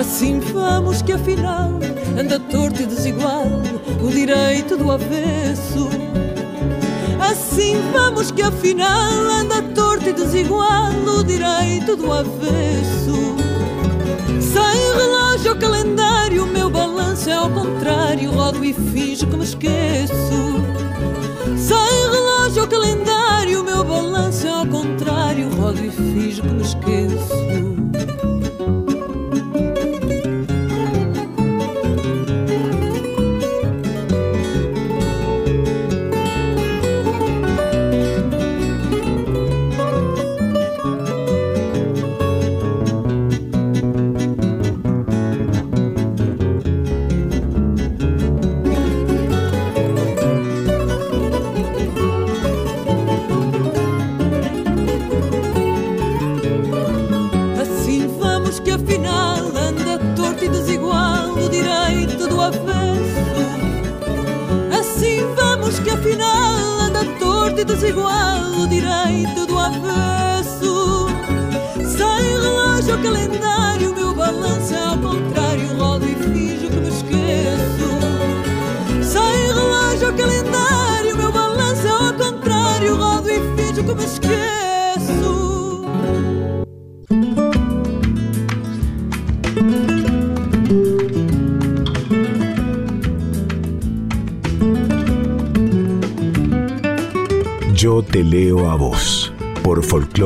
Assim 0.00 0.40
vamos 0.40 1.02
que 1.02 1.12
afinal 1.12 1.78
anda 2.18 2.40
torto 2.40 2.80
e 2.80 2.86
desigual 2.86 3.44
o 4.02 4.08
direito 4.08 4.78
do 4.78 4.90
avesso. 4.90 5.90
Assim 7.20 7.76
vamos 7.92 8.30
que 8.30 8.40
afinal 8.40 9.12
anda 9.40 9.60
torto 9.74 10.08
e 10.08 10.12
desigual 10.14 10.90
o 11.18 11.22
direito 11.22 11.94
do 11.96 12.10
avesso. 12.10 13.36
Sem 14.40 14.96
relógio 14.96 15.52
ou 15.52 15.58
calendário, 15.58 16.44
o 16.44 16.46
meu 16.46 16.70
balanço 16.70 17.28
é 17.28 17.34
ao 17.34 17.50
contrário, 17.50 18.30
rodo 18.30 18.64
e 18.64 18.72
finjo 18.72 19.26
que 19.26 19.36
me 19.36 19.44
esqueço. 19.44 20.89
Relógio 22.50 22.62
ou 22.64 22.68
calendário, 22.68 23.60
o 23.60 23.64
meu 23.64 23.84
balanço 23.84 24.44
é 24.44 24.50
ao 24.50 24.66
contrário, 24.66 25.48
rodo 25.50 25.84
e 25.84 25.88
finjo 25.88 26.42
que 26.42 26.48
me 26.48 26.62
esqueço. 26.62 27.89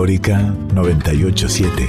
Folclórica 0.05 0.55
987. 0.75 1.89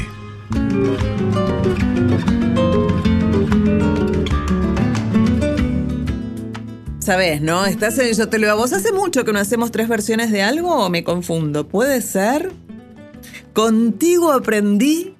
Sabes, 6.99 7.41
¿no? 7.41 7.65
Estás 7.65 7.99
en 7.99 8.15
Yo 8.15 8.29
te 8.29 8.39
leo 8.39 8.53
a 8.53 8.55
vos. 8.55 8.71
¿Hace 8.71 8.93
mucho 8.93 9.25
que 9.25 9.33
no 9.33 9.39
hacemos 9.39 9.71
tres 9.71 9.89
versiones 9.89 10.31
de 10.31 10.43
algo 10.43 10.85
o 10.85 10.89
me 10.89 11.03
confundo? 11.03 11.67
¿Puede 11.67 12.01
ser? 12.01 12.53
Contigo 13.51 14.31
aprendí 14.31 15.17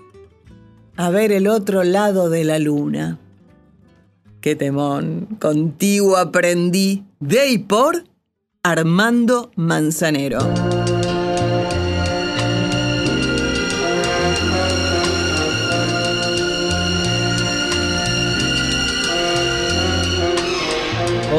a 0.96 1.10
ver 1.10 1.34
el 1.34 1.48
otro 1.48 1.84
lado 1.84 2.30
de 2.30 2.46
la 2.46 2.60
luna. 2.60 3.20
Qué 4.40 4.56
temón. 4.56 5.28
Contigo 5.42 6.16
aprendí 6.16 7.04
de 7.20 7.50
y 7.50 7.58
por 7.58 8.06
Armando 8.64 9.52
Manzanero. 9.58 10.85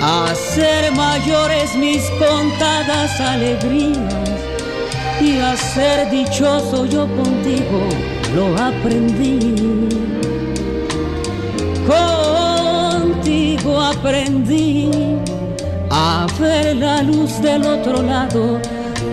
a 0.00 0.34
ser 0.34 0.92
mayores 0.92 1.74
mis 1.74 2.08
contadas 2.10 3.20
alegrías 3.20 4.14
y 5.20 5.38
a 5.38 5.56
ser 5.56 6.10
dichoso 6.10 6.86
yo 6.86 7.06
contigo 7.16 7.88
lo 8.34 8.56
aprendí. 8.56 9.88
Contigo 11.86 13.80
aprendí 13.80 14.90
a 15.90 16.26
ver 16.38 16.76
la 16.76 17.02
luz 17.02 17.40
del 17.40 17.64
otro 17.64 18.02
lado 18.02 18.60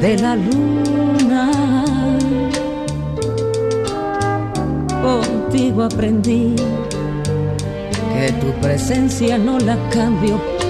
de 0.02 0.18
la 0.18 0.36
luna. 0.36 1.52
Contigo 5.02 5.84
aprendí 5.84 6.56
que 8.14 8.32
tu 8.34 8.52
presencia 8.62 9.38
no 9.38 9.60
la 9.60 9.78
cambio 9.90 10.55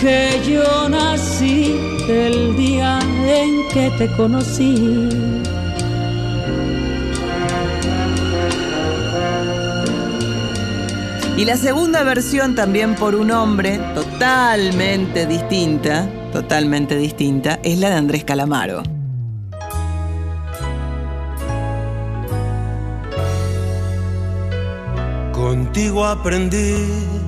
que 0.00 0.40
yo 0.48 0.88
nací 0.88 1.76
el 2.08 2.56
día 2.56 2.98
en 3.26 3.68
que 3.72 3.90
te 3.98 4.10
conocí. 4.16 5.08
Y 11.36 11.44
la 11.44 11.56
segunda 11.56 12.02
versión 12.02 12.54
también 12.54 12.94
por 12.94 13.14
un 13.14 13.30
hombre 13.30 13.78
totalmente 13.94 15.26
distinta, 15.26 16.08
totalmente 16.32 16.96
distinta, 16.96 17.58
es 17.62 17.78
la 17.78 17.90
de 17.90 17.96
Andrés 17.96 18.24
Calamaro. 18.24 18.82
Contigo 25.32 26.04
aprendí 26.04 27.27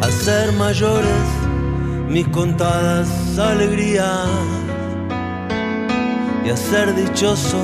a 0.00 0.10
ser 0.10 0.52
mayores 0.52 1.26
mis 2.08 2.26
contadas 2.28 3.08
alegrías 3.38 4.28
y 6.44 6.50
a 6.50 6.56
ser 6.56 6.94
dichoso 6.94 7.58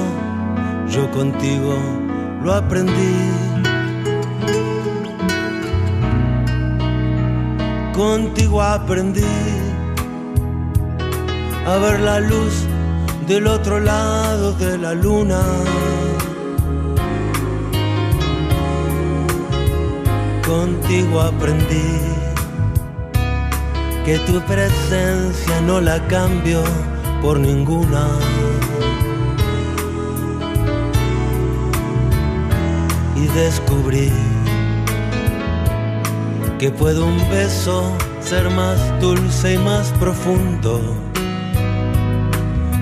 yo 0.89 1.11
contigo 1.11 1.75
lo 2.43 2.55
aprendí. 2.55 3.33
Contigo 7.93 8.63
aprendí 8.63 9.25
a 11.67 11.77
ver 11.79 12.01
la 12.01 12.21
luz 12.21 12.67
del 13.27 13.47
otro 13.47 13.81
lado 13.81 14.53
de 14.53 14.79
la 14.79 14.95
luna. 14.95 15.41
Contigo 20.47 21.21
aprendí 21.21 22.16
que 24.07 24.21
tu 24.21 24.41
presencia 24.43 25.61
no 25.63 25.81
la 25.81 25.99
cambio 26.07 26.63
por 27.21 27.41
ninguna. 27.41 28.07
Y 33.17 33.27
descubrí 33.41 34.13
que 36.61 36.71
puede 36.71 37.01
un 37.01 37.19
beso 37.31 37.93
ser 38.21 38.49
más 38.49 38.79
dulce 39.01 39.55
y 39.55 39.59
más 39.59 39.89
profundo. 39.99 40.81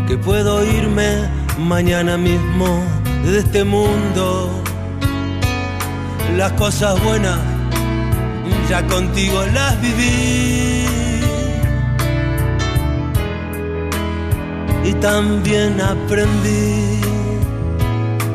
Que 0.06 0.18
puedo 0.18 0.62
irme 0.62 1.26
mañana 1.58 2.18
mismo 2.18 2.84
de 3.24 3.38
este 3.38 3.64
mundo. 3.64 4.50
Las 6.36 6.52
cosas 6.52 7.02
buenas 7.02 7.40
ya 8.68 8.86
contigo 8.86 9.42
las 9.54 9.80
viví. 9.80 11.03
También 15.04 15.78
aprendí 15.82 16.98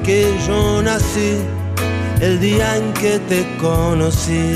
que 0.04 0.32
yo 0.48 0.84
nací 0.84 1.40
el 2.22 2.40
día 2.40 2.78
en 2.78 2.94
que 2.94 3.18
te 3.28 3.58
conocí. 3.58 4.56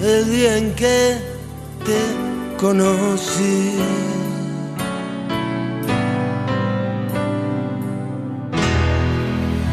el 0.00 0.30
día 0.30 0.58
en 0.58 0.74
que 0.74 1.16
te 1.84 2.56
conocí. 2.58 3.72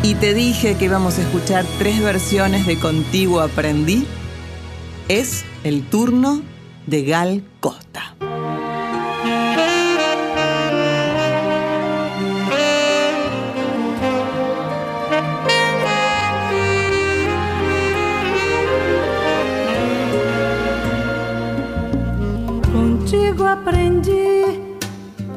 Y 0.03 0.15
te 0.15 0.33
dije 0.33 0.75
que 0.75 0.85
íbamos 0.85 1.17
a 1.17 1.21
escuchar 1.21 1.65
tres 1.77 2.01
versiones 2.01 2.65
de 2.67 2.77
Contigo 2.77 3.39
Aprendí. 3.39 4.05
Es 5.07 5.45
el 5.63 5.83
turno 5.83 6.41
de 6.87 7.03
Gal 7.03 7.43
Costa. 7.59 7.72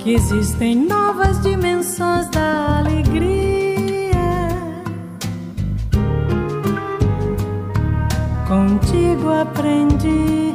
Que 0.06 0.14
existem 0.14 0.76
novas 0.76 1.42
dimensões 1.42 2.28
da 2.30 2.78
alegria. 2.78 4.14
Contigo 8.46 9.30
aprendi 9.30 10.54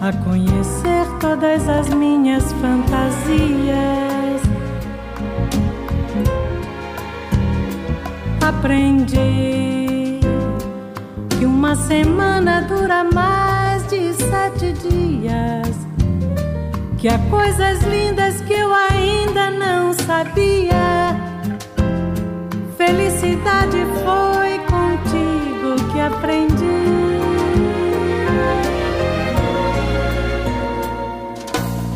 a 0.00 0.12
conhecer 0.24 1.06
todas 1.20 1.68
as 1.68 1.88
minhas 1.90 2.52
fantasias. 2.54 4.42
Aprendi 8.40 10.18
que 11.38 11.46
uma 11.46 11.76
semana 11.76 12.62
dura 12.62 13.04
mais 13.04 13.86
de 13.86 14.12
sete 14.14 14.72
dias. 14.72 15.71
Que 17.02 17.08
há 17.08 17.18
coisas 17.18 17.82
lindas 17.82 18.40
que 18.42 18.52
eu 18.52 18.72
ainda 18.72 19.50
não 19.50 19.92
sabia. 19.92 21.16
Felicidade 22.76 23.78
foi 24.04 24.60
contigo 24.70 25.92
que 25.92 25.98
aprendi. 25.98 26.62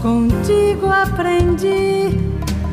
Contigo 0.02 0.88
aprendi 0.88 2.18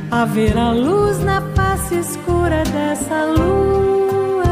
a 0.10 0.26
ver 0.26 0.58
a 0.58 0.72
luz 0.72 1.20
na 1.20 1.40
face 1.54 2.00
escura 2.00 2.64
dessa 2.64 3.26
lua. 3.26 4.44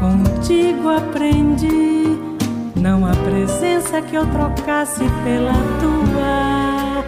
Contigo 0.00 0.88
aprendi 0.88 1.93
presença 3.44 4.00
que 4.00 4.16
eu 4.16 4.26
trocasse 4.26 5.04
pela 5.22 5.52
tua. 5.78 7.04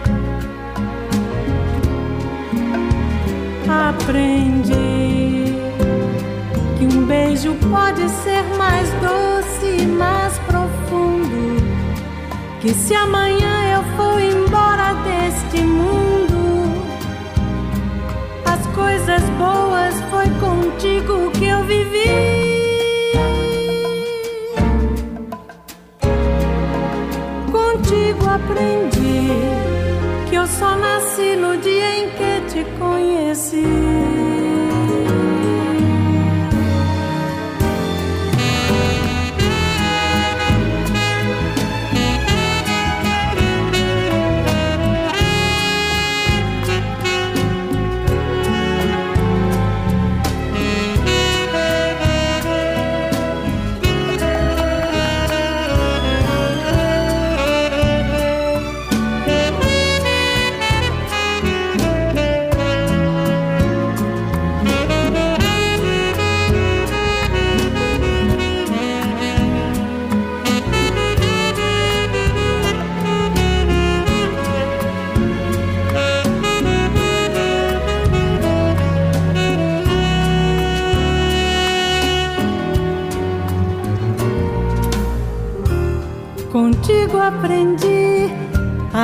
Aprendi 3.88 5.55
que 6.79 6.85
um 6.85 7.07
beijo 7.07 7.55
pode 7.70 8.07
ser 8.11 8.42
mais 8.59 8.88
doce 9.01 9.83
e 9.83 9.87
mais 9.87 10.38
profundo. 10.40 11.57
Que 12.61 12.75
se 12.75 12.94
amanhã 12.94 13.75
eu 13.75 13.83
for 13.96 14.20
embora 14.20 14.92
deste 15.05 15.62
mundo, 15.62 16.83
as 18.44 18.66
coisas 18.75 19.22
boas 19.38 19.94
foi 20.11 20.27
contigo 20.38 21.31
que 21.31 21.46
eu 21.46 21.64
vivi. 21.64 22.46
Aprendi 28.37 29.29
que 30.29 30.35
eu 30.35 30.46
só 30.46 30.77
nasci 30.77 31.37
no 31.37 31.57
dia 31.59 31.88
em 31.99 32.11
que 32.11 32.40
te 32.49 32.64
conheci. 32.79 33.86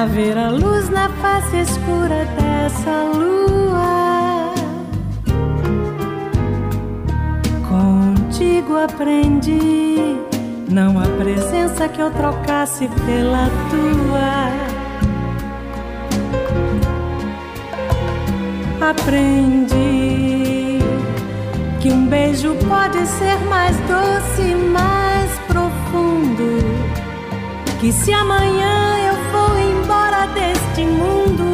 Ver 0.07 0.37
a 0.37 0.49
luz 0.51 0.89
na 0.89 1.09
face 1.09 1.57
escura 1.59 2.25
dessa 2.25 3.05
lua. 3.15 4.53
Contigo 7.69 8.77
aprendi 8.77 10.19
não 10.69 10.99
há 10.99 11.07
presença 11.19 11.89
que 11.89 12.01
eu 12.01 12.11
trocasse 12.11 12.89
pela 13.07 13.49
tua. 13.71 14.51
Aprendi 18.91 20.79
que 21.81 21.93
um 21.93 22.07
beijo 22.07 22.57
pode 22.67 23.07
ser 23.07 23.39
mais 23.49 23.77
doce 23.81 24.55
mais 24.55 25.31
profundo. 25.47 26.59
Que 27.79 27.93
se 27.93 28.13
amanhã 28.13 28.82
deste 30.83 30.85
mundo, 30.85 31.45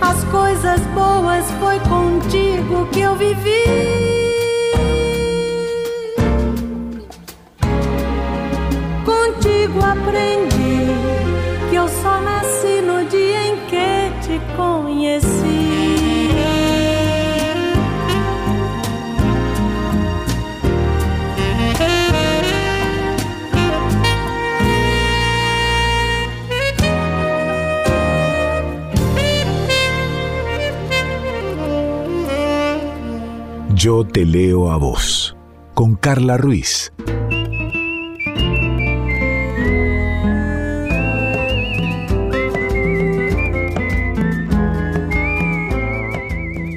as 0.00 0.22
coisas 0.24 0.80
boas 0.94 1.50
foi 1.58 1.78
contigo 1.80 2.86
que 2.92 3.00
eu 3.00 3.14
vivi. 3.16 3.64
Contigo 9.04 9.80
aprendi 9.84 10.86
que 11.70 11.76
eu 11.76 11.88
só 11.88 12.20
nasci 12.20 12.80
no 12.82 13.04
dia 13.06 13.46
em 13.48 13.56
que 13.66 14.26
te 14.26 14.40
conheci. 14.56 15.51
Yo 33.82 34.04
te 34.04 34.24
leo 34.24 34.70
a 34.70 34.76
vos, 34.76 35.36
con 35.74 35.96
Carla 35.96 36.36
Ruiz. 36.36 36.92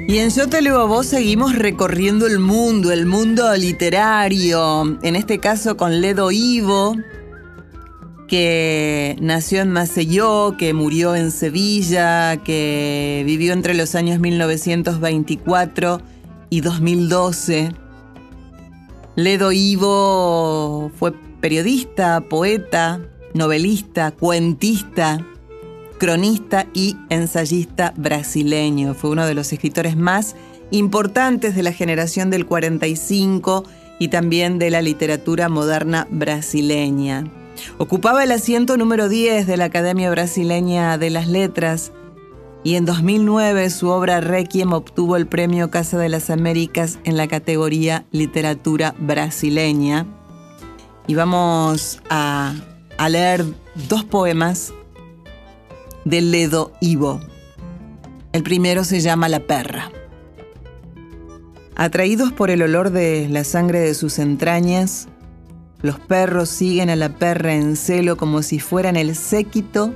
Y 0.07 0.17
en 0.17 0.31
Yo 0.31 0.49
te 0.49 0.63
leo 0.63 0.79
a 0.79 0.85
vos 0.85 1.05
seguimos 1.05 1.55
recorriendo 1.55 2.25
el 2.25 2.39
mundo, 2.39 2.91
el 2.91 3.05
mundo 3.05 3.55
literario, 3.55 4.97
en 5.03 5.15
este 5.15 5.37
caso 5.37 5.77
con 5.77 6.01
Ledo 6.01 6.31
Ivo, 6.31 6.95
que 8.27 9.15
nació 9.21 9.61
en 9.61 9.69
Maceió, 9.69 10.55
que 10.57 10.73
murió 10.73 11.15
en 11.15 11.29
Sevilla, 11.29 12.37
que 12.37 13.21
vivió 13.27 13.53
entre 13.53 13.75
los 13.75 13.93
años 13.93 14.19
1924 14.19 16.14
y 16.49 16.61
2012. 16.61 17.71
Ledo 19.15 19.51
Ivo 19.51 20.91
fue 20.95 21.13
periodista, 21.39 22.21
poeta, 22.21 22.99
novelista, 23.33 24.11
cuentista, 24.11 25.25
cronista 25.97 26.67
y 26.73 26.97
ensayista 27.09 27.93
brasileño. 27.95 28.93
Fue 28.93 29.09
uno 29.09 29.25
de 29.25 29.33
los 29.33 29.53
escritores 29.53 29.95
más 29.95 30.35
importantes 30.71 31.55
de 31.55 31.63
la 31.63 31.71
generación 31.71 32.29
del 32.29 32.45
45 32.45 33.63
y 33.99 34.09
también 34.09 34.59
de 34.59 34.69
la 34.69 34.81
literatura 34.81 35.49
moderna 35.49 36.07
brasileña. 36.09 37.25
Ocupaba 37.77 38.23
el 38.23 38.31
asiento 38.31 38.75
número 38.75 39.07
10 39.07 39.47
de 39.47 39.57
la 39.57 39.65
Academia 39.65 40.09
Brasileña 40.09 40.97
de 40.97 41.09
las 41.09 41.27
Letras 41.27 41.91
y 42.65 42.77
en 42.77 42.85
2009 42.85 43.69
su 43.69 43.89
obra 43.89 44.21
Requiem 44.21 44.73
obtuvo 44.73 45.17
el 45.17 45.27
premio 45.27 45.69
Casa 45.69 45.99
de 45.99 46.09
las 46.09 46.31
Américas 46.31 46.97
en 47.03 47.15
la 47.15 47.27
categoría 47.27 48.07
Literatura 48.09 48.95
Brasileña. 48.97 50.07
Y 51.05 51.13
vamos 51.13 52.01
a, 52.09 52.55
a 52.97 53.09
leer 53.09 53.45
dos 53.87 54.03
poemas 54.03 54.73
de 56.05 56.21
Ledo 56.21 56.71
Ivo. 56.81 57.19
El 58.33 58.41
primero 58.41 58.83
se 58.83 58.99
llama 58.99 59.29
La 59.29 59.41
perra. 59.41 59.91
Atraídos 61.75 62.31
por 62.31 62.49
el 62.49 62.63
olor 62.63 62.89
de 62.89 63.29
la 63.29 63.43
sangre 63.43 63.79
de 63.79 63.93
sus 63.93 64.17
entrañas, 64.17 65.07
Los 65.83 65.99
perros 65.99 66.49
siguen 66.49 66.89
a 66.89 66.95
la 66.95 67.09
perra 67.09 67.53
en 67.53 67.75
celo 67.75 68.17
como 68.17 68.41
si 68.41 68.59
fueran 68.59 68.95
el 68.95 69.15
séquito 69.15 69.93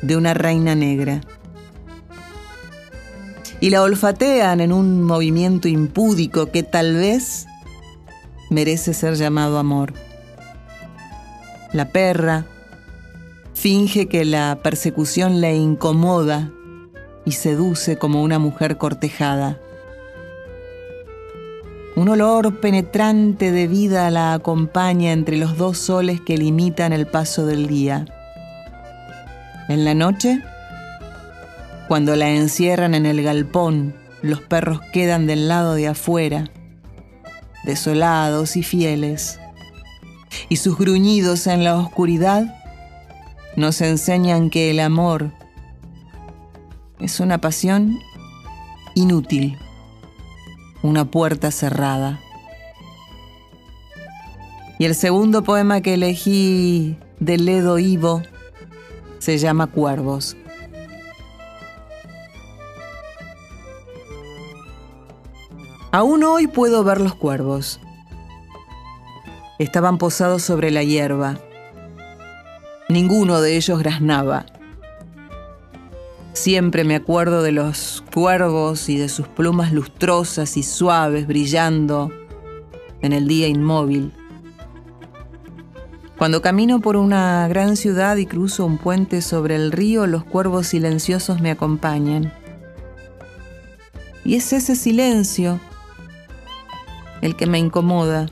de 0.00 0.16
una 0.16 0.32
reina 0.32 0.74
negra. 0.74 1.20
Y 3.62 3.70
la 3.70 3.80
olfatean 3.82 4.60
en 4.60 4.72
un 4.72 5.04
movimiento 5.04 5.68
impúdico 5.68 6.46
que 6.46 6.64
tal 6.64 6.96
vez 6.96 7.46
merece 8.50 8.92
ser 8.92 9.14
llamado 9.14 9.56
amor. 9.56 9.94
La 11.72 11.90
perra 11.90 12.44
finge 13.54 14.08
que 14.08 14.24
la 14.24 14.58
persecución 14.64 15.40
le 15.40 15.54
incomoda 15.54 16.50
y 17.24 17.30
seduce 17.30 17.98
como 17.98 18.24
una 18.24 18.40
mujer 18.40 18.78
cortejada. 18.78 19.60
Un 21.94 22.08
olor 22.08 22.58
penetrante 22.58 23.52
de 23.52 23.68
vida 23.68 24.10
la 24.10 24.34
acompaña 24.34 25.12
entre 25.12 25.36
los 25.36 25.56
dos 25.56 25.78
soles 25.78 26.20
que 26.20 26.36
limitan 26.36 26.92
el 26.92 27.06
paso 27.06 27.46
del 27.46 27.68
día. 27.68 28.06
En 29.68 29.84
la 29.84 29.94
noche, 29.94 30.42
cuando 31.92 32.16
la 32.16 32.30
encierran 32.30 32.94
en 32.94 33.04
el 33.04 33.22
galpón, 33.22 33.94
los 34.22 34.40
perros 34.40 34.80
quedan 34.94 35.26
del 35.26 35.46
lado 35.46 35.74
de 35.74 35.88
afuera, 35.88 36.50
desolados 37.64 38.56
y 38.56 38.62
fieles, 38.62 39.38
y 40.48 40.56
sus 40.56 40.78
gruñidos 40.78 41.46
en 41.46 41.64
la 41.64 41.76
oscuridad 41.76 42.46
nos 43.56 43.82
enseñan 43.82 44.48
que 44.48 44.70
el 44.70 44.80
amor 44.80 45.32
es 46.98 47.20
una 47.20 47.42
pasión 47.42 47.98
inútil, 48.94 49.58
una 50.82 51.10
puerta 51.10 51.50
cerrada. 51.50 52.20
Y 54.78 54.86
el 54.86 54.94
segundo 54.94 55.44
poema 55.44 55.82
que 55.82 55.92
elegí 55.92 56.96
de 57.20 57.36
Ledo 57.36 57.78
Ivo 57.78 58.22
se 59.18 59.36
llama 59.36 59.66
Cuervos. 59.66 60.38
Aún 65.94 66.24
hoy 66.24 66.46
puedo 66.46 66.84
ver 66.84 67.02
los 67.02 67.14
cuervos. 67.14 67.78
Estaban 69.58 69.98
posados 69.98 70.42
sobre 70.42 70.70
la 70.70 70.82
hierba. 70.82 71.36
Ninguno 72.88 73.42
de 73.42 73.58
ellos 73.58 73.78
graznaba. 73.78 74.46
Siempre 76.32 76.84
me 76.84 76.96
acuerdo 76.96 77.42
de 77.42 77.52
los 77.52 78.02
cuervos 78.10 78.88
y 78.88 78.96
de 78.96 79.10
sus 79.10 79.28
plumas 79.28 79.74
lustrosas 79.74 80.56
y 80.56 80.62
suaves 80.62 81.26
brillando 81.26 82.10
en 83.02 83.12
el 83.12 83.28
día 83.28 83.48
inmóvil. 83.48 84.12
Cuando 86.16 86.40
camino 86.40 86.80
por 86.80 86.96
una 86.96 87.46
gran 87.48 87.76
ciudad 87.76 88.16
y 88.16 88.24
cruzo 88.24 88.64
un 88.64 88.78
puente 88.78 89.20
sobre 89.20 89.56
el 89.56 89.70
río, 89.70 90.06
los 90.06 90.24
cuervos 90.24 90.68
silenciosos 90.68 91.42
me 91.42 91.50
acompañan. 91.50 92.32
Y 94.24 94.36
es 94.36 94.54
ese 94.54 94.74
silencio 94.74 95.60
el 97.22 97.34
que 97.34 97.46
me 97.46 97.58
incomoda. 97.58 98.26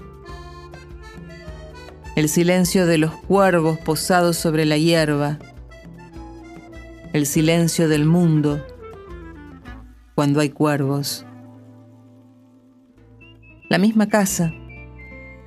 El 2.16 2.28
silencio 2.28 2.86
de 2.86 2.98
los 2.98 3.12
cuervos 3.12 3.78
posados 3.78 4.36
sobre 4.36 4.66
la 4.66 4.76
hierba 4.76 5.38
el 7.12 7.26
silencio 7.26 7.88
del 7.88 8.06
mundo 8.06 8.64
cuando 10.14 10.40
hay 10.40 10.50
cuervos. 10.50 11.26
La 13.68 13.78
misma 13.78 14.08
casa. 14.08 14.52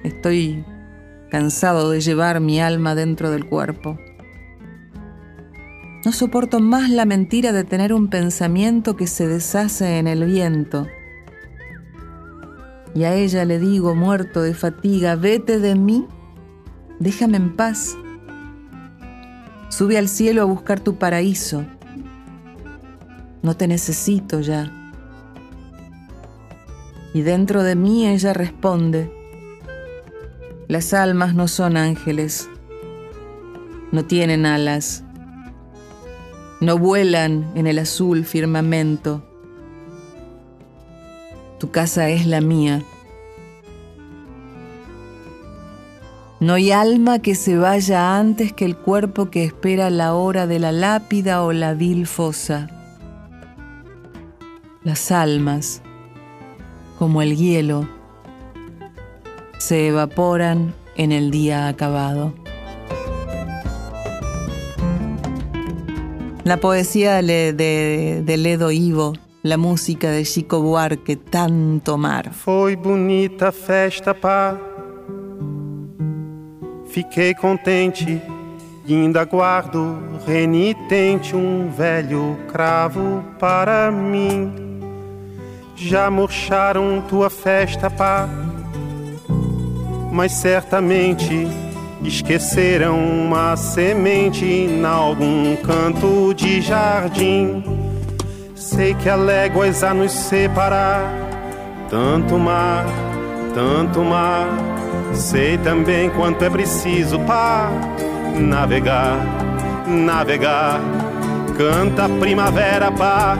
Estoy 0.04 0.66
cansado 1.30 1.90
de 1.90 2.02
llevar 2.02 2.42
mi 2.42 2.60
alma 2.60 2.96
dentro 2.96 3.32
del 3.32 3.48
cuerpo. 3.48 3.98
No 6.04 6.12
soporto 6.12 6.60
más 6.60 6.90
la 6.90 7.06
mentira 7.06 7.54
de 7.54 7.64
tener 7.64 7.94
un 7.94 8.10
pensamiento 8.10 8.98
que 8.98 9.08
se 9.08 9.28
deshace 9.28 10.00
en 10.00 10.08
el 10.08 10.26
viento. 10.26 10.86
Y 12.96 13.06
a 13.06 13.16
ella 13.16 13.44
le 13.46 13.60
digo, 13.60 13.96
muerto 13.96 14.42
de 14.42 14.54
fatiga, 14.54 15.16
vete 15.16 15.60
de 15.60 15.76
mí, 15.76 16.06
déjame 17.00 17.38
en 17.38 17.56
paz. 17.56 17.96
Sube 19.70 19.98
al 19.98 20.08
cielo 20.08 20.44
a 20.44 20.46
buscar 20.46 20.80
tu 20.80 20.96
paraíso. 20.96 21.66
No 23.42 23.58
te 23.58 23.68
necesito 23.68 24.42
ya. 24.42 24.72
Y 27.14 27.22
dentro 27.22 27.64
de 27.64 27.76
mí 27.76 28.08
ella 28.08 28.34
responde, 28.34 29.12
las 30.68 30.94
almas 30.94 31.36
no 31.36 31.48
son 31.48 31.78
ángeles, 31.78 32.50
no 33.92 34.06
tienen 34.06 34.46
alas, 34.46 35.04
no 36.62 36.78
vuelan 36.78 37.52
en 37.56 37.68
el 37.68 37.80
azul 37.80 38.26
firmamento. 38.26 39.33
Tu 41.64 41.72
casa 41.72 42.10
es 42.10 42.26
la 42.26 42.42
mía. 42.42 42.84
No 46.42 46.56
hay 46.56 46.72
alma 46.72 47.20
que 47.20 47.36
se 47.36 47.56
vaya 47.58 48.20
antes 48.20 48.52
que 48.52 48.66
el 48.66 48.76
cuerpo 48.76 49.30
que 49.30 49.46
espera 49.46 49.90
la 49.90 50.14
hora 50.14 50.46
de 50.46 50.60
la 50.60 50.74
lápida 50.74 51.42
o 51.42 51.54
la 51.54 51.74
vil 51.74 52.06
fosa. 52.06 52.68
Las 54.84 55.10
almas, 55.10 55.82
como 57.00 57.22
el 57.22 57.38
hielo, 57.38 57.88
se 59.58 59.88
evaporan 59.88 60.74
en 60.98 61.14
el 61.14 61.32
día 61.32 61.70
acabado. 61.70 62.34
La 66.44 66.58
poesía 66.58 67.22
de, 67.22 67.54
de, 67.54 68.38
Ledo 68.38 68.70
Ivo, 68.70 69.14
la 69.44 69.58
música 69.58 70.10
de 70.10 70.24
Chico 70.24 70.62
Buarque, 70.62 71.18
tanto 71.18 71.98
mar. 71.98 72.32
Foi 72.32 72.78
bonita 72.78 73.52
festa, 73.52 74.14
pa 74.14 74.58
Fiquei 76.88 77.34
contente 77.34 78.22
e 78.86 78.94
ainda 78.94 79.26
guardo 79.26 80.00
renitente 80.26 81.36
um 81.36 81.70
velho 81.70 82.38
cravo 82.48 83.24
para 83.40 83.92
mim. 83.92 84.54
Já 85.76 86.10
murcharam 86.10 87.04
tua 87.10 87.30
festa, 87.32 87.90
pá, 87.90 88.30
mas 90.12 90.34
certamente 90.34 91.48
esqueceram 92.04 92.98
uma 93.00 93.58
semente 93.58 94.46
em 94.46 94.86
algum 94.86 95.56
canto 95.58 96.34
de 96.34 96.62
jardim. 96.62 97.83
Sei 98.64 98.94
que 98.96 99.10
há 99.10 99.16
léguas 99.16 99.84
a 99.84 99.94
nos 99.94 100.12
separar, 100.12 101.04
tanto 101.90 102.38
mar, 102.40 102.86
tanto 103.54 104.02
mar 104.02 104.48
Sei 105.14 105.58
também 105.60 106.10
quanto 106.10 106.44
é 106.44 106.50
preciso 106.50 107.20
para 107.20 107.70
navegar, 108.36 109.20
navegar. 109.88 110.80
Canta 111.56 112.10
primavera, 112.10 112.92
pá. 112.92 113.38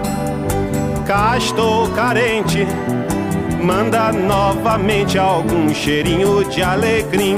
Cá 1.08 1.36
estou 1.38 1.90
carente. 1.90 2.68
Manda 3.62 4.12
novamente 4.12 5.18
algum 5.18 5.74
cheirinho 5.74 6.44
de 6.46 6.62
alegria. 6.62 7.38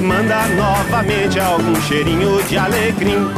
manda 0.00 0.46
novamente 0.48 1.38
algum 1.38 1.74
cheirinho 1.82 2.38
de 2.48 2.58
alecrim. 2.58 3.28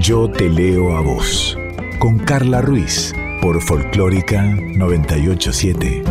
Yo 0.00 0.28
te 0.28 0.48
leo 0.48 0.96
a 0.96 1.00
vos, 1.00 1.56
con 1.98 2.18
Carla 2.18 2.60
Ruiz 2.60 3.14
por 3.40 3.60
Folclórica 3.62 4.42
987. 4.42 6.02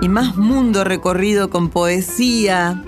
Y 0.00 0.08
más 0.08 0.36
mundo 0.36 0.84
recorrido 0.84 1.50
con 1.50 1.68
poesía. 1.68 2.82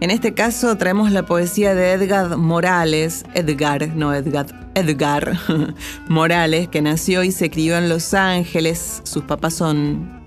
En 0.00 0.10
este 0.10 0.34
caso 0.34 0.76
traemos 0.76 1.10
la 1.12 1.24
poesía 1.24 1.74
de 1.74 1.92
Edgar 1.92 2.36
Morales, 2.36 3.24
Edgar, 3.34 3.88
no 3.96 4.12
Edgar, 4.12 4.70
Edgar 4.74 5.38
Morales, 6.08 6.68
que 6.68 6.82
nació 6.82 7.22
y 7.24 7.32
se 7.32 7.50
crió 7.50 7.78
en 7.78 7.88
Los 7.88 8.12
Ángeles. 8.12 9.00
Sus 9.04 9.24
papás 9.24 9.54
son 9.54 10.22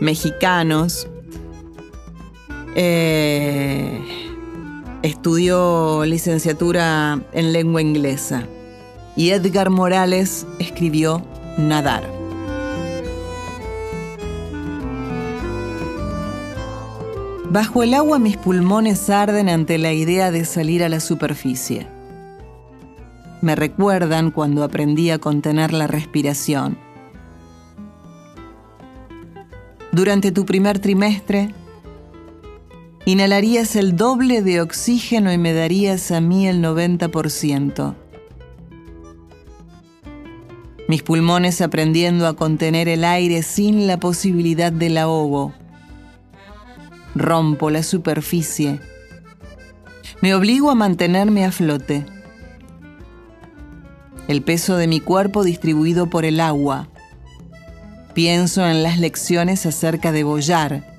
mexicanos. 0.00 1.08
Eh, 2.74 4.25
estudió 5.06 6.04
licenciatura 6.04 7.20
en 7.32 7.52
lengua 7.52 7.80
inglesa. 7.80 8.46
Y 9.16 9.30
Edgar 9.30 9.70
Morales 9.70 10.46
escribió 10.58 11.22
Nadar. 11.56 12.02
Bajo 17.48 17.82
el 17.82 17.94
agua 17.94 18.18
mis 18.18 18.36
pulmones 18.36 19.08
arden 19.08 19.48
ante 19.48 19.78
la 19.78 19.92
idea 19.92 20.30
de 20.30 20.44
salir 20.44 20.82
a 20.82 20.88
la 20.88 21.00
superficie. 21.00 21.86
Me 23.40 23.54
recuerdan 23.54 24.30
cuando 24.30 24.64
aprendí 24.64 25.10
a 25.10 25.18
contener 25.18 25.72
la 25.72 25.86
respiración. 25.86 26.76
Durante 29.92 30.32
tu 30.32 30.44
primer 30.44 30.80
trimestre, 30.80 31.54
inhalarías 33.06 33.74
el 33.76 33.96
doble 33.96 34.42
de 34.42 34.60
oxígeno 34.60 35.32
y 35.32 35.38
me 35.38 35.54
darías 35.54 36.10
a 36.10 36.20
mí 36.20 36.46
el 36.46 36.62
90%. 36.62 37.94
Mis 40.88 41.02
pulmones 41.02 41.62
aprendiendo 41.62 42.26
a 42.26 42.36
contener 42.36 42.88
el 42.88 43.04
aire 43.04 43.42
sin 43.42 43.86
la 43.86 43.98
posibilidad 43.98 44.70
del 44.70 44.98
ahogo 44.98 45.54
rompo 47.16 47.70
la 47.70 47.82
superficie. 47.82 48.80
Me 50.20 50.34
obligo 50.34 50.70
a 50.70 50.74
mantenerme 50.74 51.44
a 51.44 51.52
flote. 51.52 52.04
El 54.28 54.42
peso 54.42 54.76
de 54.76 54.86
mi 54.86 55.00
cuerpo 55.00 55.44
distribuido 55.44 56.10
por 56.10 56.24
el 56.24 56.40
agua. 56.40 56.88
Pienso 58.14 58.66
en 58.66 58.82
las 58.82 58.98
lecciones 58.98 59.66
acerca 59.66 60.10
de 60.12 60.24
bollar, 60.24 60.95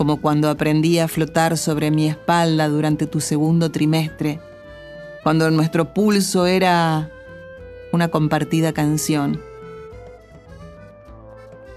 como 0.00 0.18
cuando 0.18 0.48
aprendí 0.48 0.98
a 0.98 1.08
flotar 1.08 1.58
sobre 1.58 1.90
mi 1.90 2.08
espalda 2.08 2.70
durante 2.70 3.06
tu 3.06 3.20
segundo 3.20 3.70
trimestre, 3.70 4.40
cuando 5.22 5.50
nuestro 5.50 5.92
pulso 5.92 6.46
era 6.46 7.10
una 7.92 8.08
compartida 8.08 8.72
canción. 8.72 9.42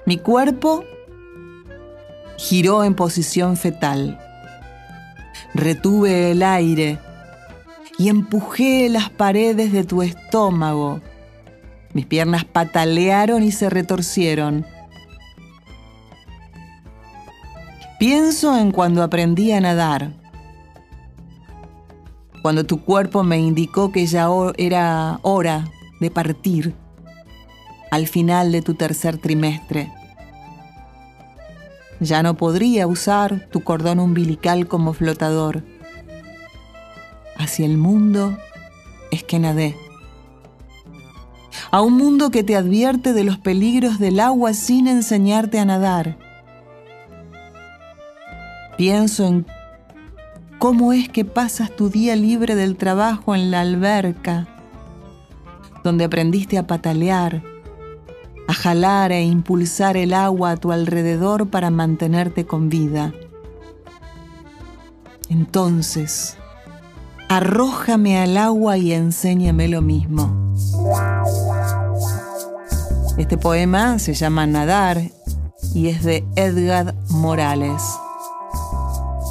Mi 0.05 0.17
cuerpo 0.19 0.86
giró 2.38 2.86
en 2.86 2.95
posición 2.95 3.57
fetal. 3.57 4.17
Retuve 5.53 6.32
el 6.32 6.43
aire 6.43 6.99
y 7.99 8.07
empujé 8.07 8.88
las 8.88 9.09
paredes 9.09 9.74
de 9.74 9.84
tu 9.84 10.01
estómago. 10.01 11.01
Mis 11.91 12.05
piernas 12.05 12.45
patalearon 12.45 13.43
y 13.43 13.51
se 13.51 13.69
retorcieron. 13.69 14.65
Pienso 18.06 18.58
en 18.58 18.74
cuando 18.74 19.01
aprendí 19.01 19.54
a 19.54 19.62
nadar, 19.62 20.12
cuando 22.41 22.66
tu 22.66 22.84
cuerpo 22.84 23.24
me 23.24 23.39
indicó 23.39 23.93
que 23.93 24.06
ya 24.08 24.28
era 24.58 25.22
hora 25.22 25.72
de 26.01 26.12
partir 26.12 26.76
al 27.91 28.08
final 28.08 28.51
de 28.51 28.62
tu 28.62 28.74
tercer 28.74 29.20
trimestre. 29.20 29.89
Ya 32.01 32.24
no 32.24 32.36
podría 32.36 32.88
usar 32.88 33.47
tu 33.51 33.64
cordón 33.64 34.01
umbilical 34.01 34.68
como 34.68 34.91
flotador. 34.91 35.64
Hacia 37.38 37.66
el 37.66 37.78
mundo 37.78 38.38
es 39.12 39.24
que 39.24 39.39
nadé. 39.39 39.78
A 41.72 41.82
un 41.82 41.93
mundo 41.93 42.32
que 42.32 42.43
te 42.43 42.58
advierte 42.58 43.14
de 43.14 43.24
los 43.24 43.38
peligros 43.38 43.97
del 43.97 44.20
agua 44.20 44.54
sin 44.54 44.88
enseñarte 44.88 45.58
a 45.58 45.64
nadar. 45.64 46.22
Pienso 48.78 49.26
en 49.28 49.45
cómo 50.57 50.93
es 50.93 51.09
que 51.09 51.26
pasas 51.26 51.76
tu 51.76 51.89
día 51.89 52.15
libre 52.15 52.55
del 52.55 52.76
trabajo 52.76 53.36
en 53.36 53.51
la 53.51 53.61
alberca, 53.61 54.47
donde 55.84 56.05
aprendiste 56.05 56.57
a 56.57 56.65
patalear, 56.65 57.43
a 58.47 58.53
jalar 58.53 59.11
e 59.11 59.24
impulsar 59.24 59.95
el 59.95 60.13
agua 60.13 60.51
a 60.51 60.57
tu 60.57 60.71
alrededor 60.71 61.49
para 61.49 61.69
mantenerte 61.69 62.45
con 62.45 62.69
vida. 62.69 63.13
Entonces, 65.30 66.38
arrójame 67.30 68.17
al 68.17 68.38
agua 68.38 68.78
y 68.78 68.93
enséñame 68.93 69.67
lo 69.67 69.82
mismo. 69.82 70.53
Este 73.17 73.38
poema 73.38 73.99
se 73.99 74.13
llama 74.15 74.47
Nadar 74.47 75.01
y 75.76 75.89
es 75.89 76.03
de 76.03 76.26
Edgar 76.36 76.95
Morales. 77.09 77.82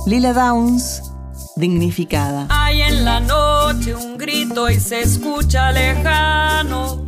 Lila 0.07 0.33
Downs, 0.33 1.03
dignificada. 1.57 2.47
Hay 2.51 2.83
en 2.83 3.05
la 3.05 3.21
noche 3.21 3.95
un 3.95 4.19
grito 4.19 4.69
y 4.69 4.81
se 4.81 5.01
escucha 5.03 5.73
lejano 5.73 7.03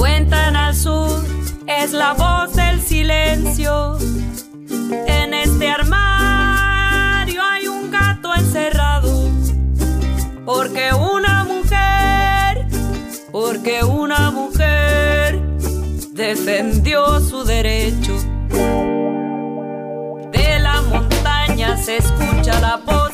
cuentan 0.00 0.56
al 0.56 0.74
sur 0.74 1.22
es 1.66 1.92
la 1.92 2.14
voz 2.14 2.54
del 2.56 2.80
silencio. 2.80 3.98
En 5.06 5.34
este 5.34 5.68
armario 5.68 7.42
hay 7.42 7.66
un 7.68 7.90
gato 7.90 8.34
encerrado. 8.34 9.28
Porque 10.46 10.90
una 10.94 11.44
mujer, 11.44 12.66
porque 13.30 13.84
una 13.84 14.30
mujer 14.30 15.40
defendió 16.12 17.20
su 17.20 17.44
derecho. 17.44 18.14
Escucha 21.96 22.60
la 22.60 22.76
voz 22.76 23.09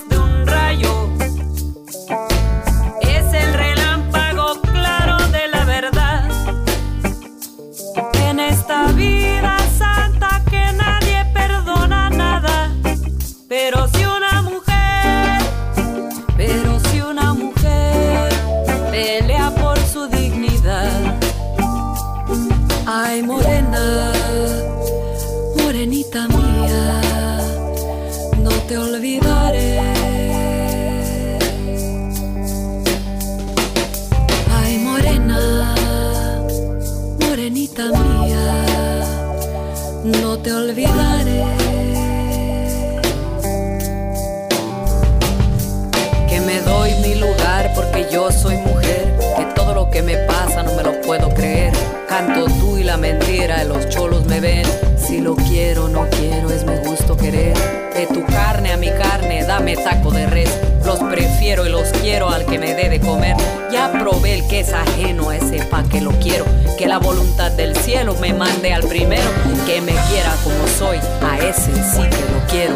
puedo 51.06 51.32
creer. 51.32 51.72
Canto 52.08 52.46
tú 52.58 52.76
y 52.76 52.84
la 52.84 52.96
mentira, 52.96 53.62
los 53.64 53.88
cholos 53.88 54.26
me 54.26 54.40
ven. 54.40 54.66
Si 54.98 55.20
lo 55.20 55.36
quiero, 55.36 55.88
no 55.88 56.06
quiero, 56.10 56.50
es 56.50 56.64
mi 56.64 56.76
gusto 56.78 57.16
querer. 57.16 57.56
De 57.94 58.06
tu 58.08 58.24
carne 58.26 58.72
a 58.72 58.76
mi 58.76 58.90
carne, 58.90 59.44
dame 59.44 59.76
taco 59.76 60.10
de 60.10 60.26
res. 60.26 60.50
Los 60.84 60.98
prefiero 60.98 61.64
y 61.64 61.70
los 61.70 61.88
quiero 62.02 62.28
al 62.28 62.44
que 62.44 62.58
me 62.58 62.74
dé 62.74 62.88
de 62.88 63.00
comer. 63.00 63.36
Ya 63.72 63.92
probé 63.92 64.34
el 64.34 64.48
que 64.48 64.60
es 64.60 64.72
ajeno 64.72 65.30
a 65.30 65.36
ese 65.36 65.64
pa' 65.64 65.84
que 65.84 66.00
lo 66.00 66.10
quiero. 66.12 66.44
Que 66.76 66.86
la 66.86 66.98
voluntad 66.98 67.52
del 67.52 67.76
cielo 67.76 68.16
me 68.20 68.34
mande 68.34 68.72
al 68.72 68.82
primero. 68.82 69.30
Que 69.64 69.80
me 69.80 69.94
quiera 70.10 70.34
como 70.42 70.66
soy. 70.78 70.98
A 71.22 71.38
ese 71.38 71.72
sí 71.72 72.02
que 72.02 72.32
lo 72.32 72.46
quiero. 72.50 72.74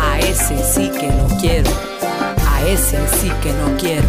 A 0.00 0.18
ese 0.20 0.56
sí 0.64 0.90
que 0.90 1.08
lo 1.08 1.26
quiero. 1.38 1.70
A 2.46 2.66
ese 2.66 2.98
sí 3.20 3.30
que 3.42 3.52
no 3.52 3.76
quiero. 3.78 4.08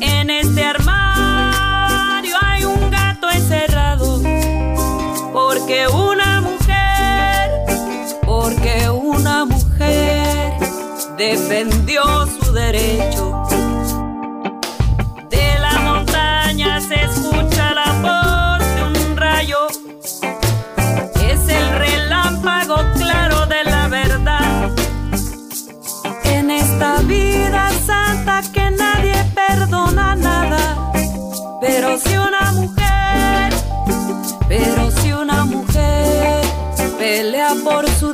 En 0.00 0.30
este 0.30 0.64
armario 0.64 2.36
hay 2.40 2.64
un 2.64 2.90
gato 2.90 3.30
encerrado. 3.30 4.20
Porque 5.32 5.86
una 5.88 6.40
mujer, 6.40 7.50
porque 8.24 8.90
una 8.90 9.44
mujer 9.44 10.54
defendió 11.16 12.02
su 12.26 12.52
derecho. 12.52 13.31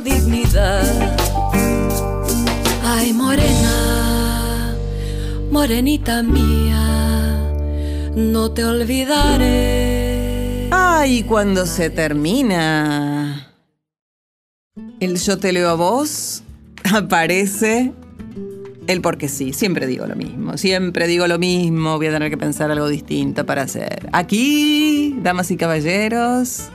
Dignidad. 0.01 0.83
Ay, 2.83 3.13
morena, 3.13 4.75
morenita 5.51 6.23
mía, 6.23 7.39
no 8.15 8.51
te 8.51 8.65
olvidaré. 8.65 10.69
Ay, 10.71 11.23
cuando 11.23 11.65
se 11.65 11.89
termina. 11.89 13.47
El 14.99 15.17
yo 15.17 15.37
te 15.37 15.53
leo 15.53 15.69
a 15.69 15.75
vos 15.75 16.43
aparece 16.93 17.93
el 18.87 19.01
porque 19.01 19.29
sí. 19.29 19.53
Siempre 19.53 19.87
digo 19.87 20.05
lo 20.07 20.15
mismo. 20.15 20.57
Siempre 20.57 21.07
digo 21.07 21.27
lo 21.27 21.39
mismo. 21.39 21.97
Voy 21.97 22.07
a 22.07 22.11
tener 22.11 22.29
que 22.29 22.37
pensar 22.37 22.71
algo 22.71 22.87
distinto 22.87 23.45
para 23.45 23.61
hacer. 23.61 24.09
Aquí, 24.11 25.15
damas 25.21 25.51
y 25.51 25.57
caballeros. 25.57 26.69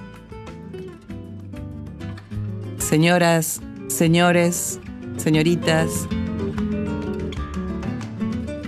Señoras, 2.94 3.60
señores, 3.88 4.78
señoritas. 5.16 6.06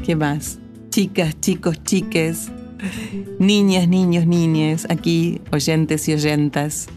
¿Qué 0.04 0.16
más? 0.16 0.58
Chicas, 0.90 1.40
chicos, 1.40 1.80
chiques. 1.84 2.50
Niñas, 3.38 3.86
niños, 3.86 4.26
niñes. 4.26 4.88
Aquí, 4.90 5.40
oyentes 5.52 6.08
y 6.08 6.14
oyentas. 6.14 6.88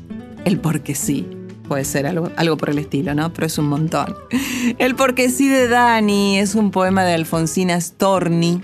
El 0.44 0.60
porque 0.60 0.96
sí. 0.96 1.28
Puede 1.68 1.86
ser 1.86 2.08
algo, 2.08 2.32
algo 2.36 2.58
por 2.58 2.72
el 2.72 2.80
estilo, 2.80 3.14
¿no? 3.14 3.32
Pero 3.32 3.46
es 3.46 3.60
un 3.60 3.68
montón. 3.68 4.16
El 4.80 4.96
porque 4.96 5.30
sí 5.30 5.48
de 5.48 5.68
Dani 5.68 6.40
es 6.40 6.56
un 6.56 6.72
poema 6.72 7.04
de 7.04 7.14
Alfonsina 7.14 7.80
Storni. 7.80 8.60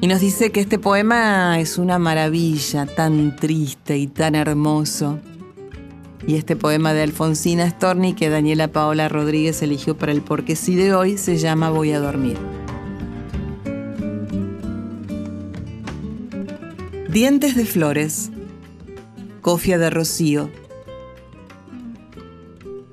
Y 0.00 0.08
nos 0.08 0.18
dice 0.18 0.50
que 0.50 0.58
este 0.58 0.80
poema 0.80 1.60
es 1.60 1.78
una 1.78 2.00
maravilla, 2.00 2.86
tan 2.86 3.36
triste 3.36 3.98
y 3.98 4.08
tan 4.08 4.34
hermoso. 4.34 5.20
Y 6.30 6.36
este 6.36 6.54
poema 6.54 6.94
de 6.94 7.02
Alfonsina 7.02 7.68
Storni 7.68 8.14
que 8.14 8.28
Daniela 8.28 8.68
Paola 8.68 9.08
Rodríguez 9.08 9.62
eligió 9.62 9.98
para 9.98 10.12
el 10.12 10.22
porque 10.22 10.54
sí 10.54 10.76
de 10.76 10.94
hoy 10.94 11.18
se 11.18 11.38
llama 11.38 11.70
Voy 11.70 11.90
a 11.90 11.98
dormir. 11.98 12.38
Dientes 17.08 17.56
de 17.56 17.64
flores, 17.66 18.30
cofia 19.40 19.76
de 19.76 19.90
rocío, 19.90 20.50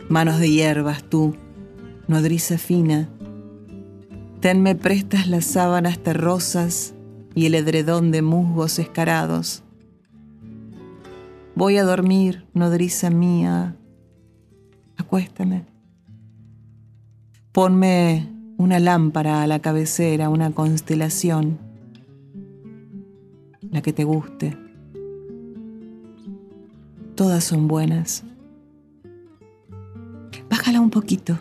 manos 0.10 0.40
de 0.40 0.50
hierbas 0.50 1.04
tú, 1.04 1.36
nodriza 2.08 2.58
fina, 2.58 3.08
tenme 4.40 4.74
prestas 4.74 5.28
las 5.28 5.46
sábanas 5.46 6.00
terrosas 6.00 6.96
y 7.36 7.46
el 7.46 7.54
edredón 7.54 8.10
de 8.10 8.24
musgos 8.24 8.80
escarados. 8.80 9.62
Voy 11.58 11.78
a 11.78 11.84
dormir, 11.84 12.46
nodriza 12.54 13.10
mía, 13.10 13.76
acuéstame. 14.96 15.66
Ponme 17.52 18.30
una 18.58 18.80
lámpara 18.80 19.42
a 19.42 19.48
la 19.48 19.58
cabecera, 19.58 20.30
una 20.30 20.52
constelación, 20.52 21.58
la 23.72 23.82
que 23.82 23.92
te 23.92 24.04
guste. 24.04 24.56
Todas 27.16 27.44
son 27.44 27.68
buenas. 27.68 28.24
Bájala 30.52 30.80
un 30.80 30.92
poquito. 30.92 31.40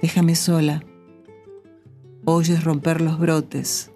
Déjame 0.00 0.36
sola. 0.36 0.82
Oyes 2.24 2.64
romper 2.64 3.02
los 3.02 3.18
brotes. 3.18 3.93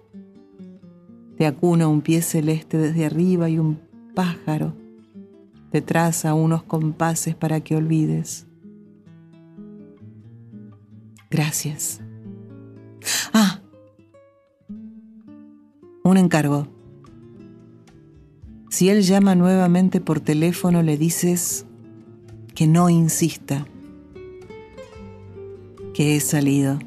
Te 1.39 1.47
acuna 1.47 1.87
un 1.87 2.01
pie 2.01 2.21
celeste 2.21 2.77
desde 2.77 3.05
arriba 3.05 3.49
y 3.49 3.57
un 3.57 3.79
pájaro 4.13 4.75
te 5.71 5.81
traza 5.81 6.33
unos 6.33 6.63
compases 6.63 7.33
para 7.33 7.61
que 7.61 7.77
olvides. 7.77 8.45
Gracias. 11.29 12.01
Ah, 13.33 13.61
un 16.03 16.17
encargo. 16.17 16.67
Si 18.69 18.89
él 18.89 19.03
llama 19.03 19.35
nuevamente 19.35 20.01
por 20.01 20.19
teléfono, 20.19 20.81
le 20.81 20.97
dices 20.97 21.65
que 22.53 22.67
no 22.67 22.89
insista, 22.89 23.65
que 25.93 26.17
he 26.17 26.19
salido. 26.19 26.79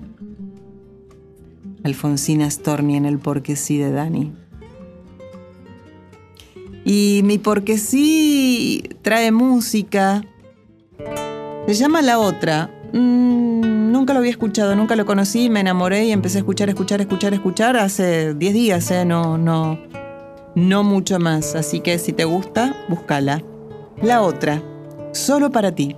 Alfonsina 1.85 2.51
Storni 2.51 2.97
en 2.97 3.07
el 3.07 3.19
porque 3.19 3.57
sí 3.57 3.79
de 3.79 3.91
Dani. 3.91 4.42
Y 6.85 7.23
mi 7.25 7.39
porque 7.39 7.79
sí 7.79 8.83
trae 9.03 9.31
música. 9.31 10.25
Se 11.67 11.75
llama 11.75 12.03
La 12.03 12.19
Otra. 12.19 12.71
Mm, 12.93 13.93
nunca 13.93 14.13
lo 14.13 14.19
había 14.19 14.31
escuchado, 14.31 14.75
nunca 14.75 14.97
lo 14.97 15.07
conocí, 15.07 15.49
me 15.49 15.61
enamoré 15.61 16.05
y 16.05 16.13
empecé 16.13 16.39
a 16.39 16.41
escuchar, 16.41 16.69
escuchar, 16.69 17.01
escuchar, 17.01 17.33
escuchar 17.35 17.77
hace 17.77 18.35
10 18.35 18.55
días, 18.55 18.91
¿eh? 18.91 19.05
No, 19.05 19.39
no, 19.39 19.79
no 20.55 20.83
mucho 20.83 21.19
más. 21.19 21.55
Así 21.55 21.81
que 21.81 21.99
si 21.99 22.13
te 22.13 22.25
gusta, 22.25 22.75
búscala. 22.89 23.43
La 24.03 24.23
Otra. 24.23 24.63
Solo 25.13 25.51
para 25.51 25.73
ti. 25.73 25.97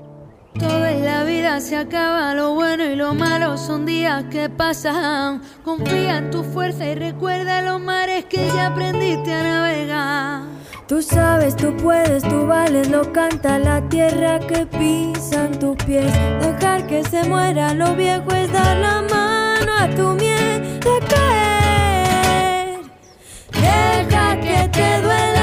Todo 0.58 0.86
en 0.86 1.04
la 1.04 1.24
vida 1.24 1.60
se 1.60 1.76
acaba, 1.76 2.32
lo 2.34 2.54
bueno 2.54 2.84
y 2.84 2.94
lo 2.94 3.12
malo 3.14 3.58
son 3.58 3.86
días 3.86 4.24
que 4.30 4.48
pasan. 4.48 5.42
Confía 5.64 6.18
en 6.18 6.30
tu 6.30 6.44
fuerza 6.44 6.86
y 6.86 6.94
recuerda 6.94 7.62
los 7.62 7.80
mares 7.80 8.24
que 8.26 8.46
ya 8.54 8.68
aprendiste 8.68 9.32
a 9.32 9.42
navegar. 9.42 10.42
Tú 10.86 11.00
sabes, 11.00 11.56
tú 11.56 11.74
puedes, 11.78 12.22
tú 12.22 12.46
vales, 12.46 12.90
lo 12.90 13.10
canta 13.10 13.58
la 13.58 13.80
tierra 13.88 14.38
que 14.38 14.66
pisan 14.66 15.58
tus 15.58 15.76
pies. 15.84 16.12
Dejar 16.40 16.86
que 16.86 17.02
se 17.04 17.24
muera 17.24 17.72
lo 17.72 17.96
viejo 17.96 18.30
es 18.32 18.52
dar 18.52 18.76
la 18.76 19.00
mano 19.00 19.72
a 19.78 19.88
tu 19.96 20.08
miedo 20.12 21.00
caer. 21.08 22.80
Deja 23.50 24.38
que 24.40 24.68
te 24.68 25.00
duela 25.00 25.33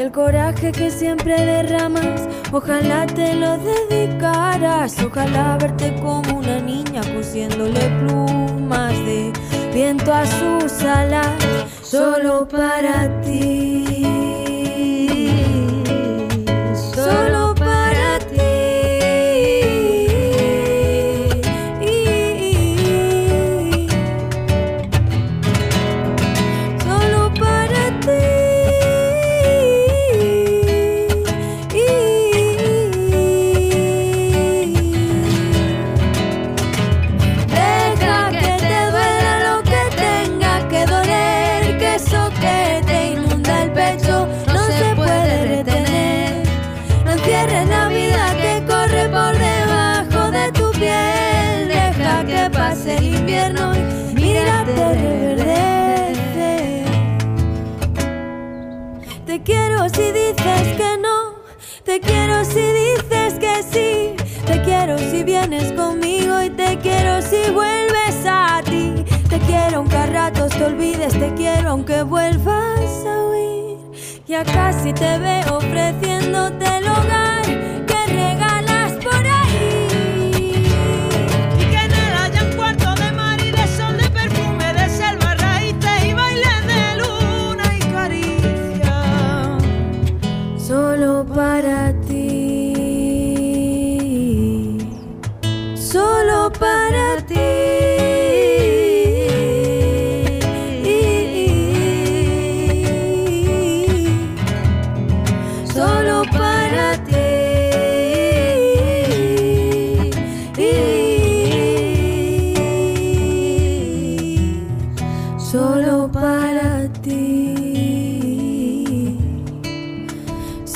Y 0.00 0.02
el 0.02 0.12
coraje 0.12 0.72
que 0.72 0.90
siempre 0.90 1.44
derramas, 1.44 2.26
ojalá 2.50 3.04
te 3.04 3.34
lo 3.34 3.58
dedicaras. 3.58 4.98
Ojalá 5.02 5.58
verte 5.60 5.94
como 6.00 6.38
una 6.38 6.58
niña 6.58 7.02
cosiéndole 7.14 7.80
plumas 8.00 8.94
de 9.04 9.30
viento 9.74 10.10
a 10.14 10.24
sus 10.24 10.82
alas, 10.84 11.36
solo 11.82 12.48
para 12.48 13.10
ti. 13.20 14.39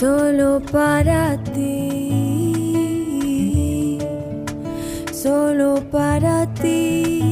Solo 0.01 0.61
para 0.72 1.38
ti. 1.55 1.99
Solo 5.12 5.80
para 5.88 6.47
ti. 6.61 7.22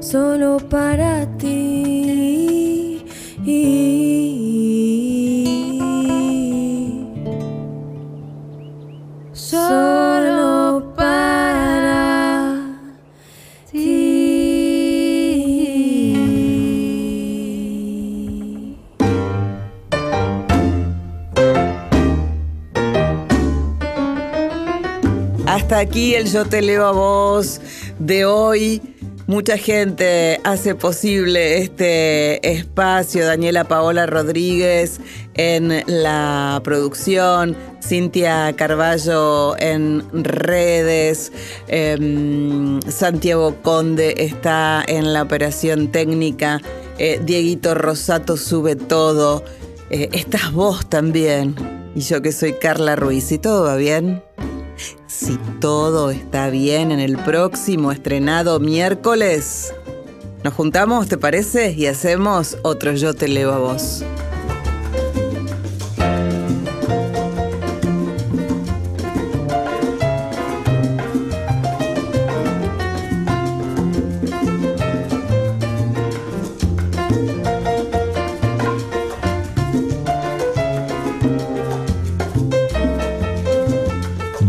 Solo 0.00 0.56
para 0.70 1.10
ti. 1.12 1.17
Aquí 25.78 26.16
el 26.16 26.26
Yo 26.26 26.44
Te 26.44 26.60
Leo 26.60 26.86
a 26.86 26.90
Vos 26.90 27.60
de 28.00 28.24
hoy. 28.24 28.82
Mucha 29.28 29.56
gente 29.56 30.40
hace 30.42 30.74
posible 30.74 31.58
este 31.58 32.44
espacio. 32.50 33.24
Daniela 33.24 33.62
Paola 33.62 34.04
Rodríguez 34.06 34.98
en 35.34 35.84
la 35.86 36.60
producción, 36.64 37.56
Cintia 37.80 38.52
Carballo 38.56 39.56
en 39.60 40.02
redes, 40.12 41.30
em, 41.68 42.80
Santiago 42.82 43.54
Conde 43.62 44.14
está 44.18 44.82
en 44.84 45.12
la 45.12 45.22
operación 45.22 45.92
técnica, 45.92 46.60
eh, 46.98 47.20
Dieguito 47.22 47.76
Rosato 47.76 48.36
sube 48.36 48.74
todo. 48.74 49.44
Eh, 49.90 50.08
estás 50.12 50.50
vos 50.50 50.90
también. 50.90 51.54
Y 51.94 52.00
yo 52.00 52.20
que 52.20 52.32
soy 52.32 52.54
Carla 52.54 52.96
Ruiz. 52.96 53.30
¿Y 53.30 53.38
todo 53.38 53.62
va 53.62 53.76
bien? 53.76 54.24
Si 55.06 55.36
todo 55.60 56.10
está 56.10 56.50
bien 56.50 56.92
en 56.92 57.00
el 57.00 57.16
próximo 57.16 57.92
estrenado 57.92 58.60
miércoles, 58.60 59.74
nos 60.44 60.54
juntamos, 60.54 61.08
¿te 61.08 61.18
parece? 61.18 61.72
Y 61.72 61.86
hacemos 61.86 62.58
otro 62.62 62.92
Yo 62.92 63.14
te 63.14 63.28
leo 63.28 63.52
a 63.52 63.58
vos. 63.58 64.04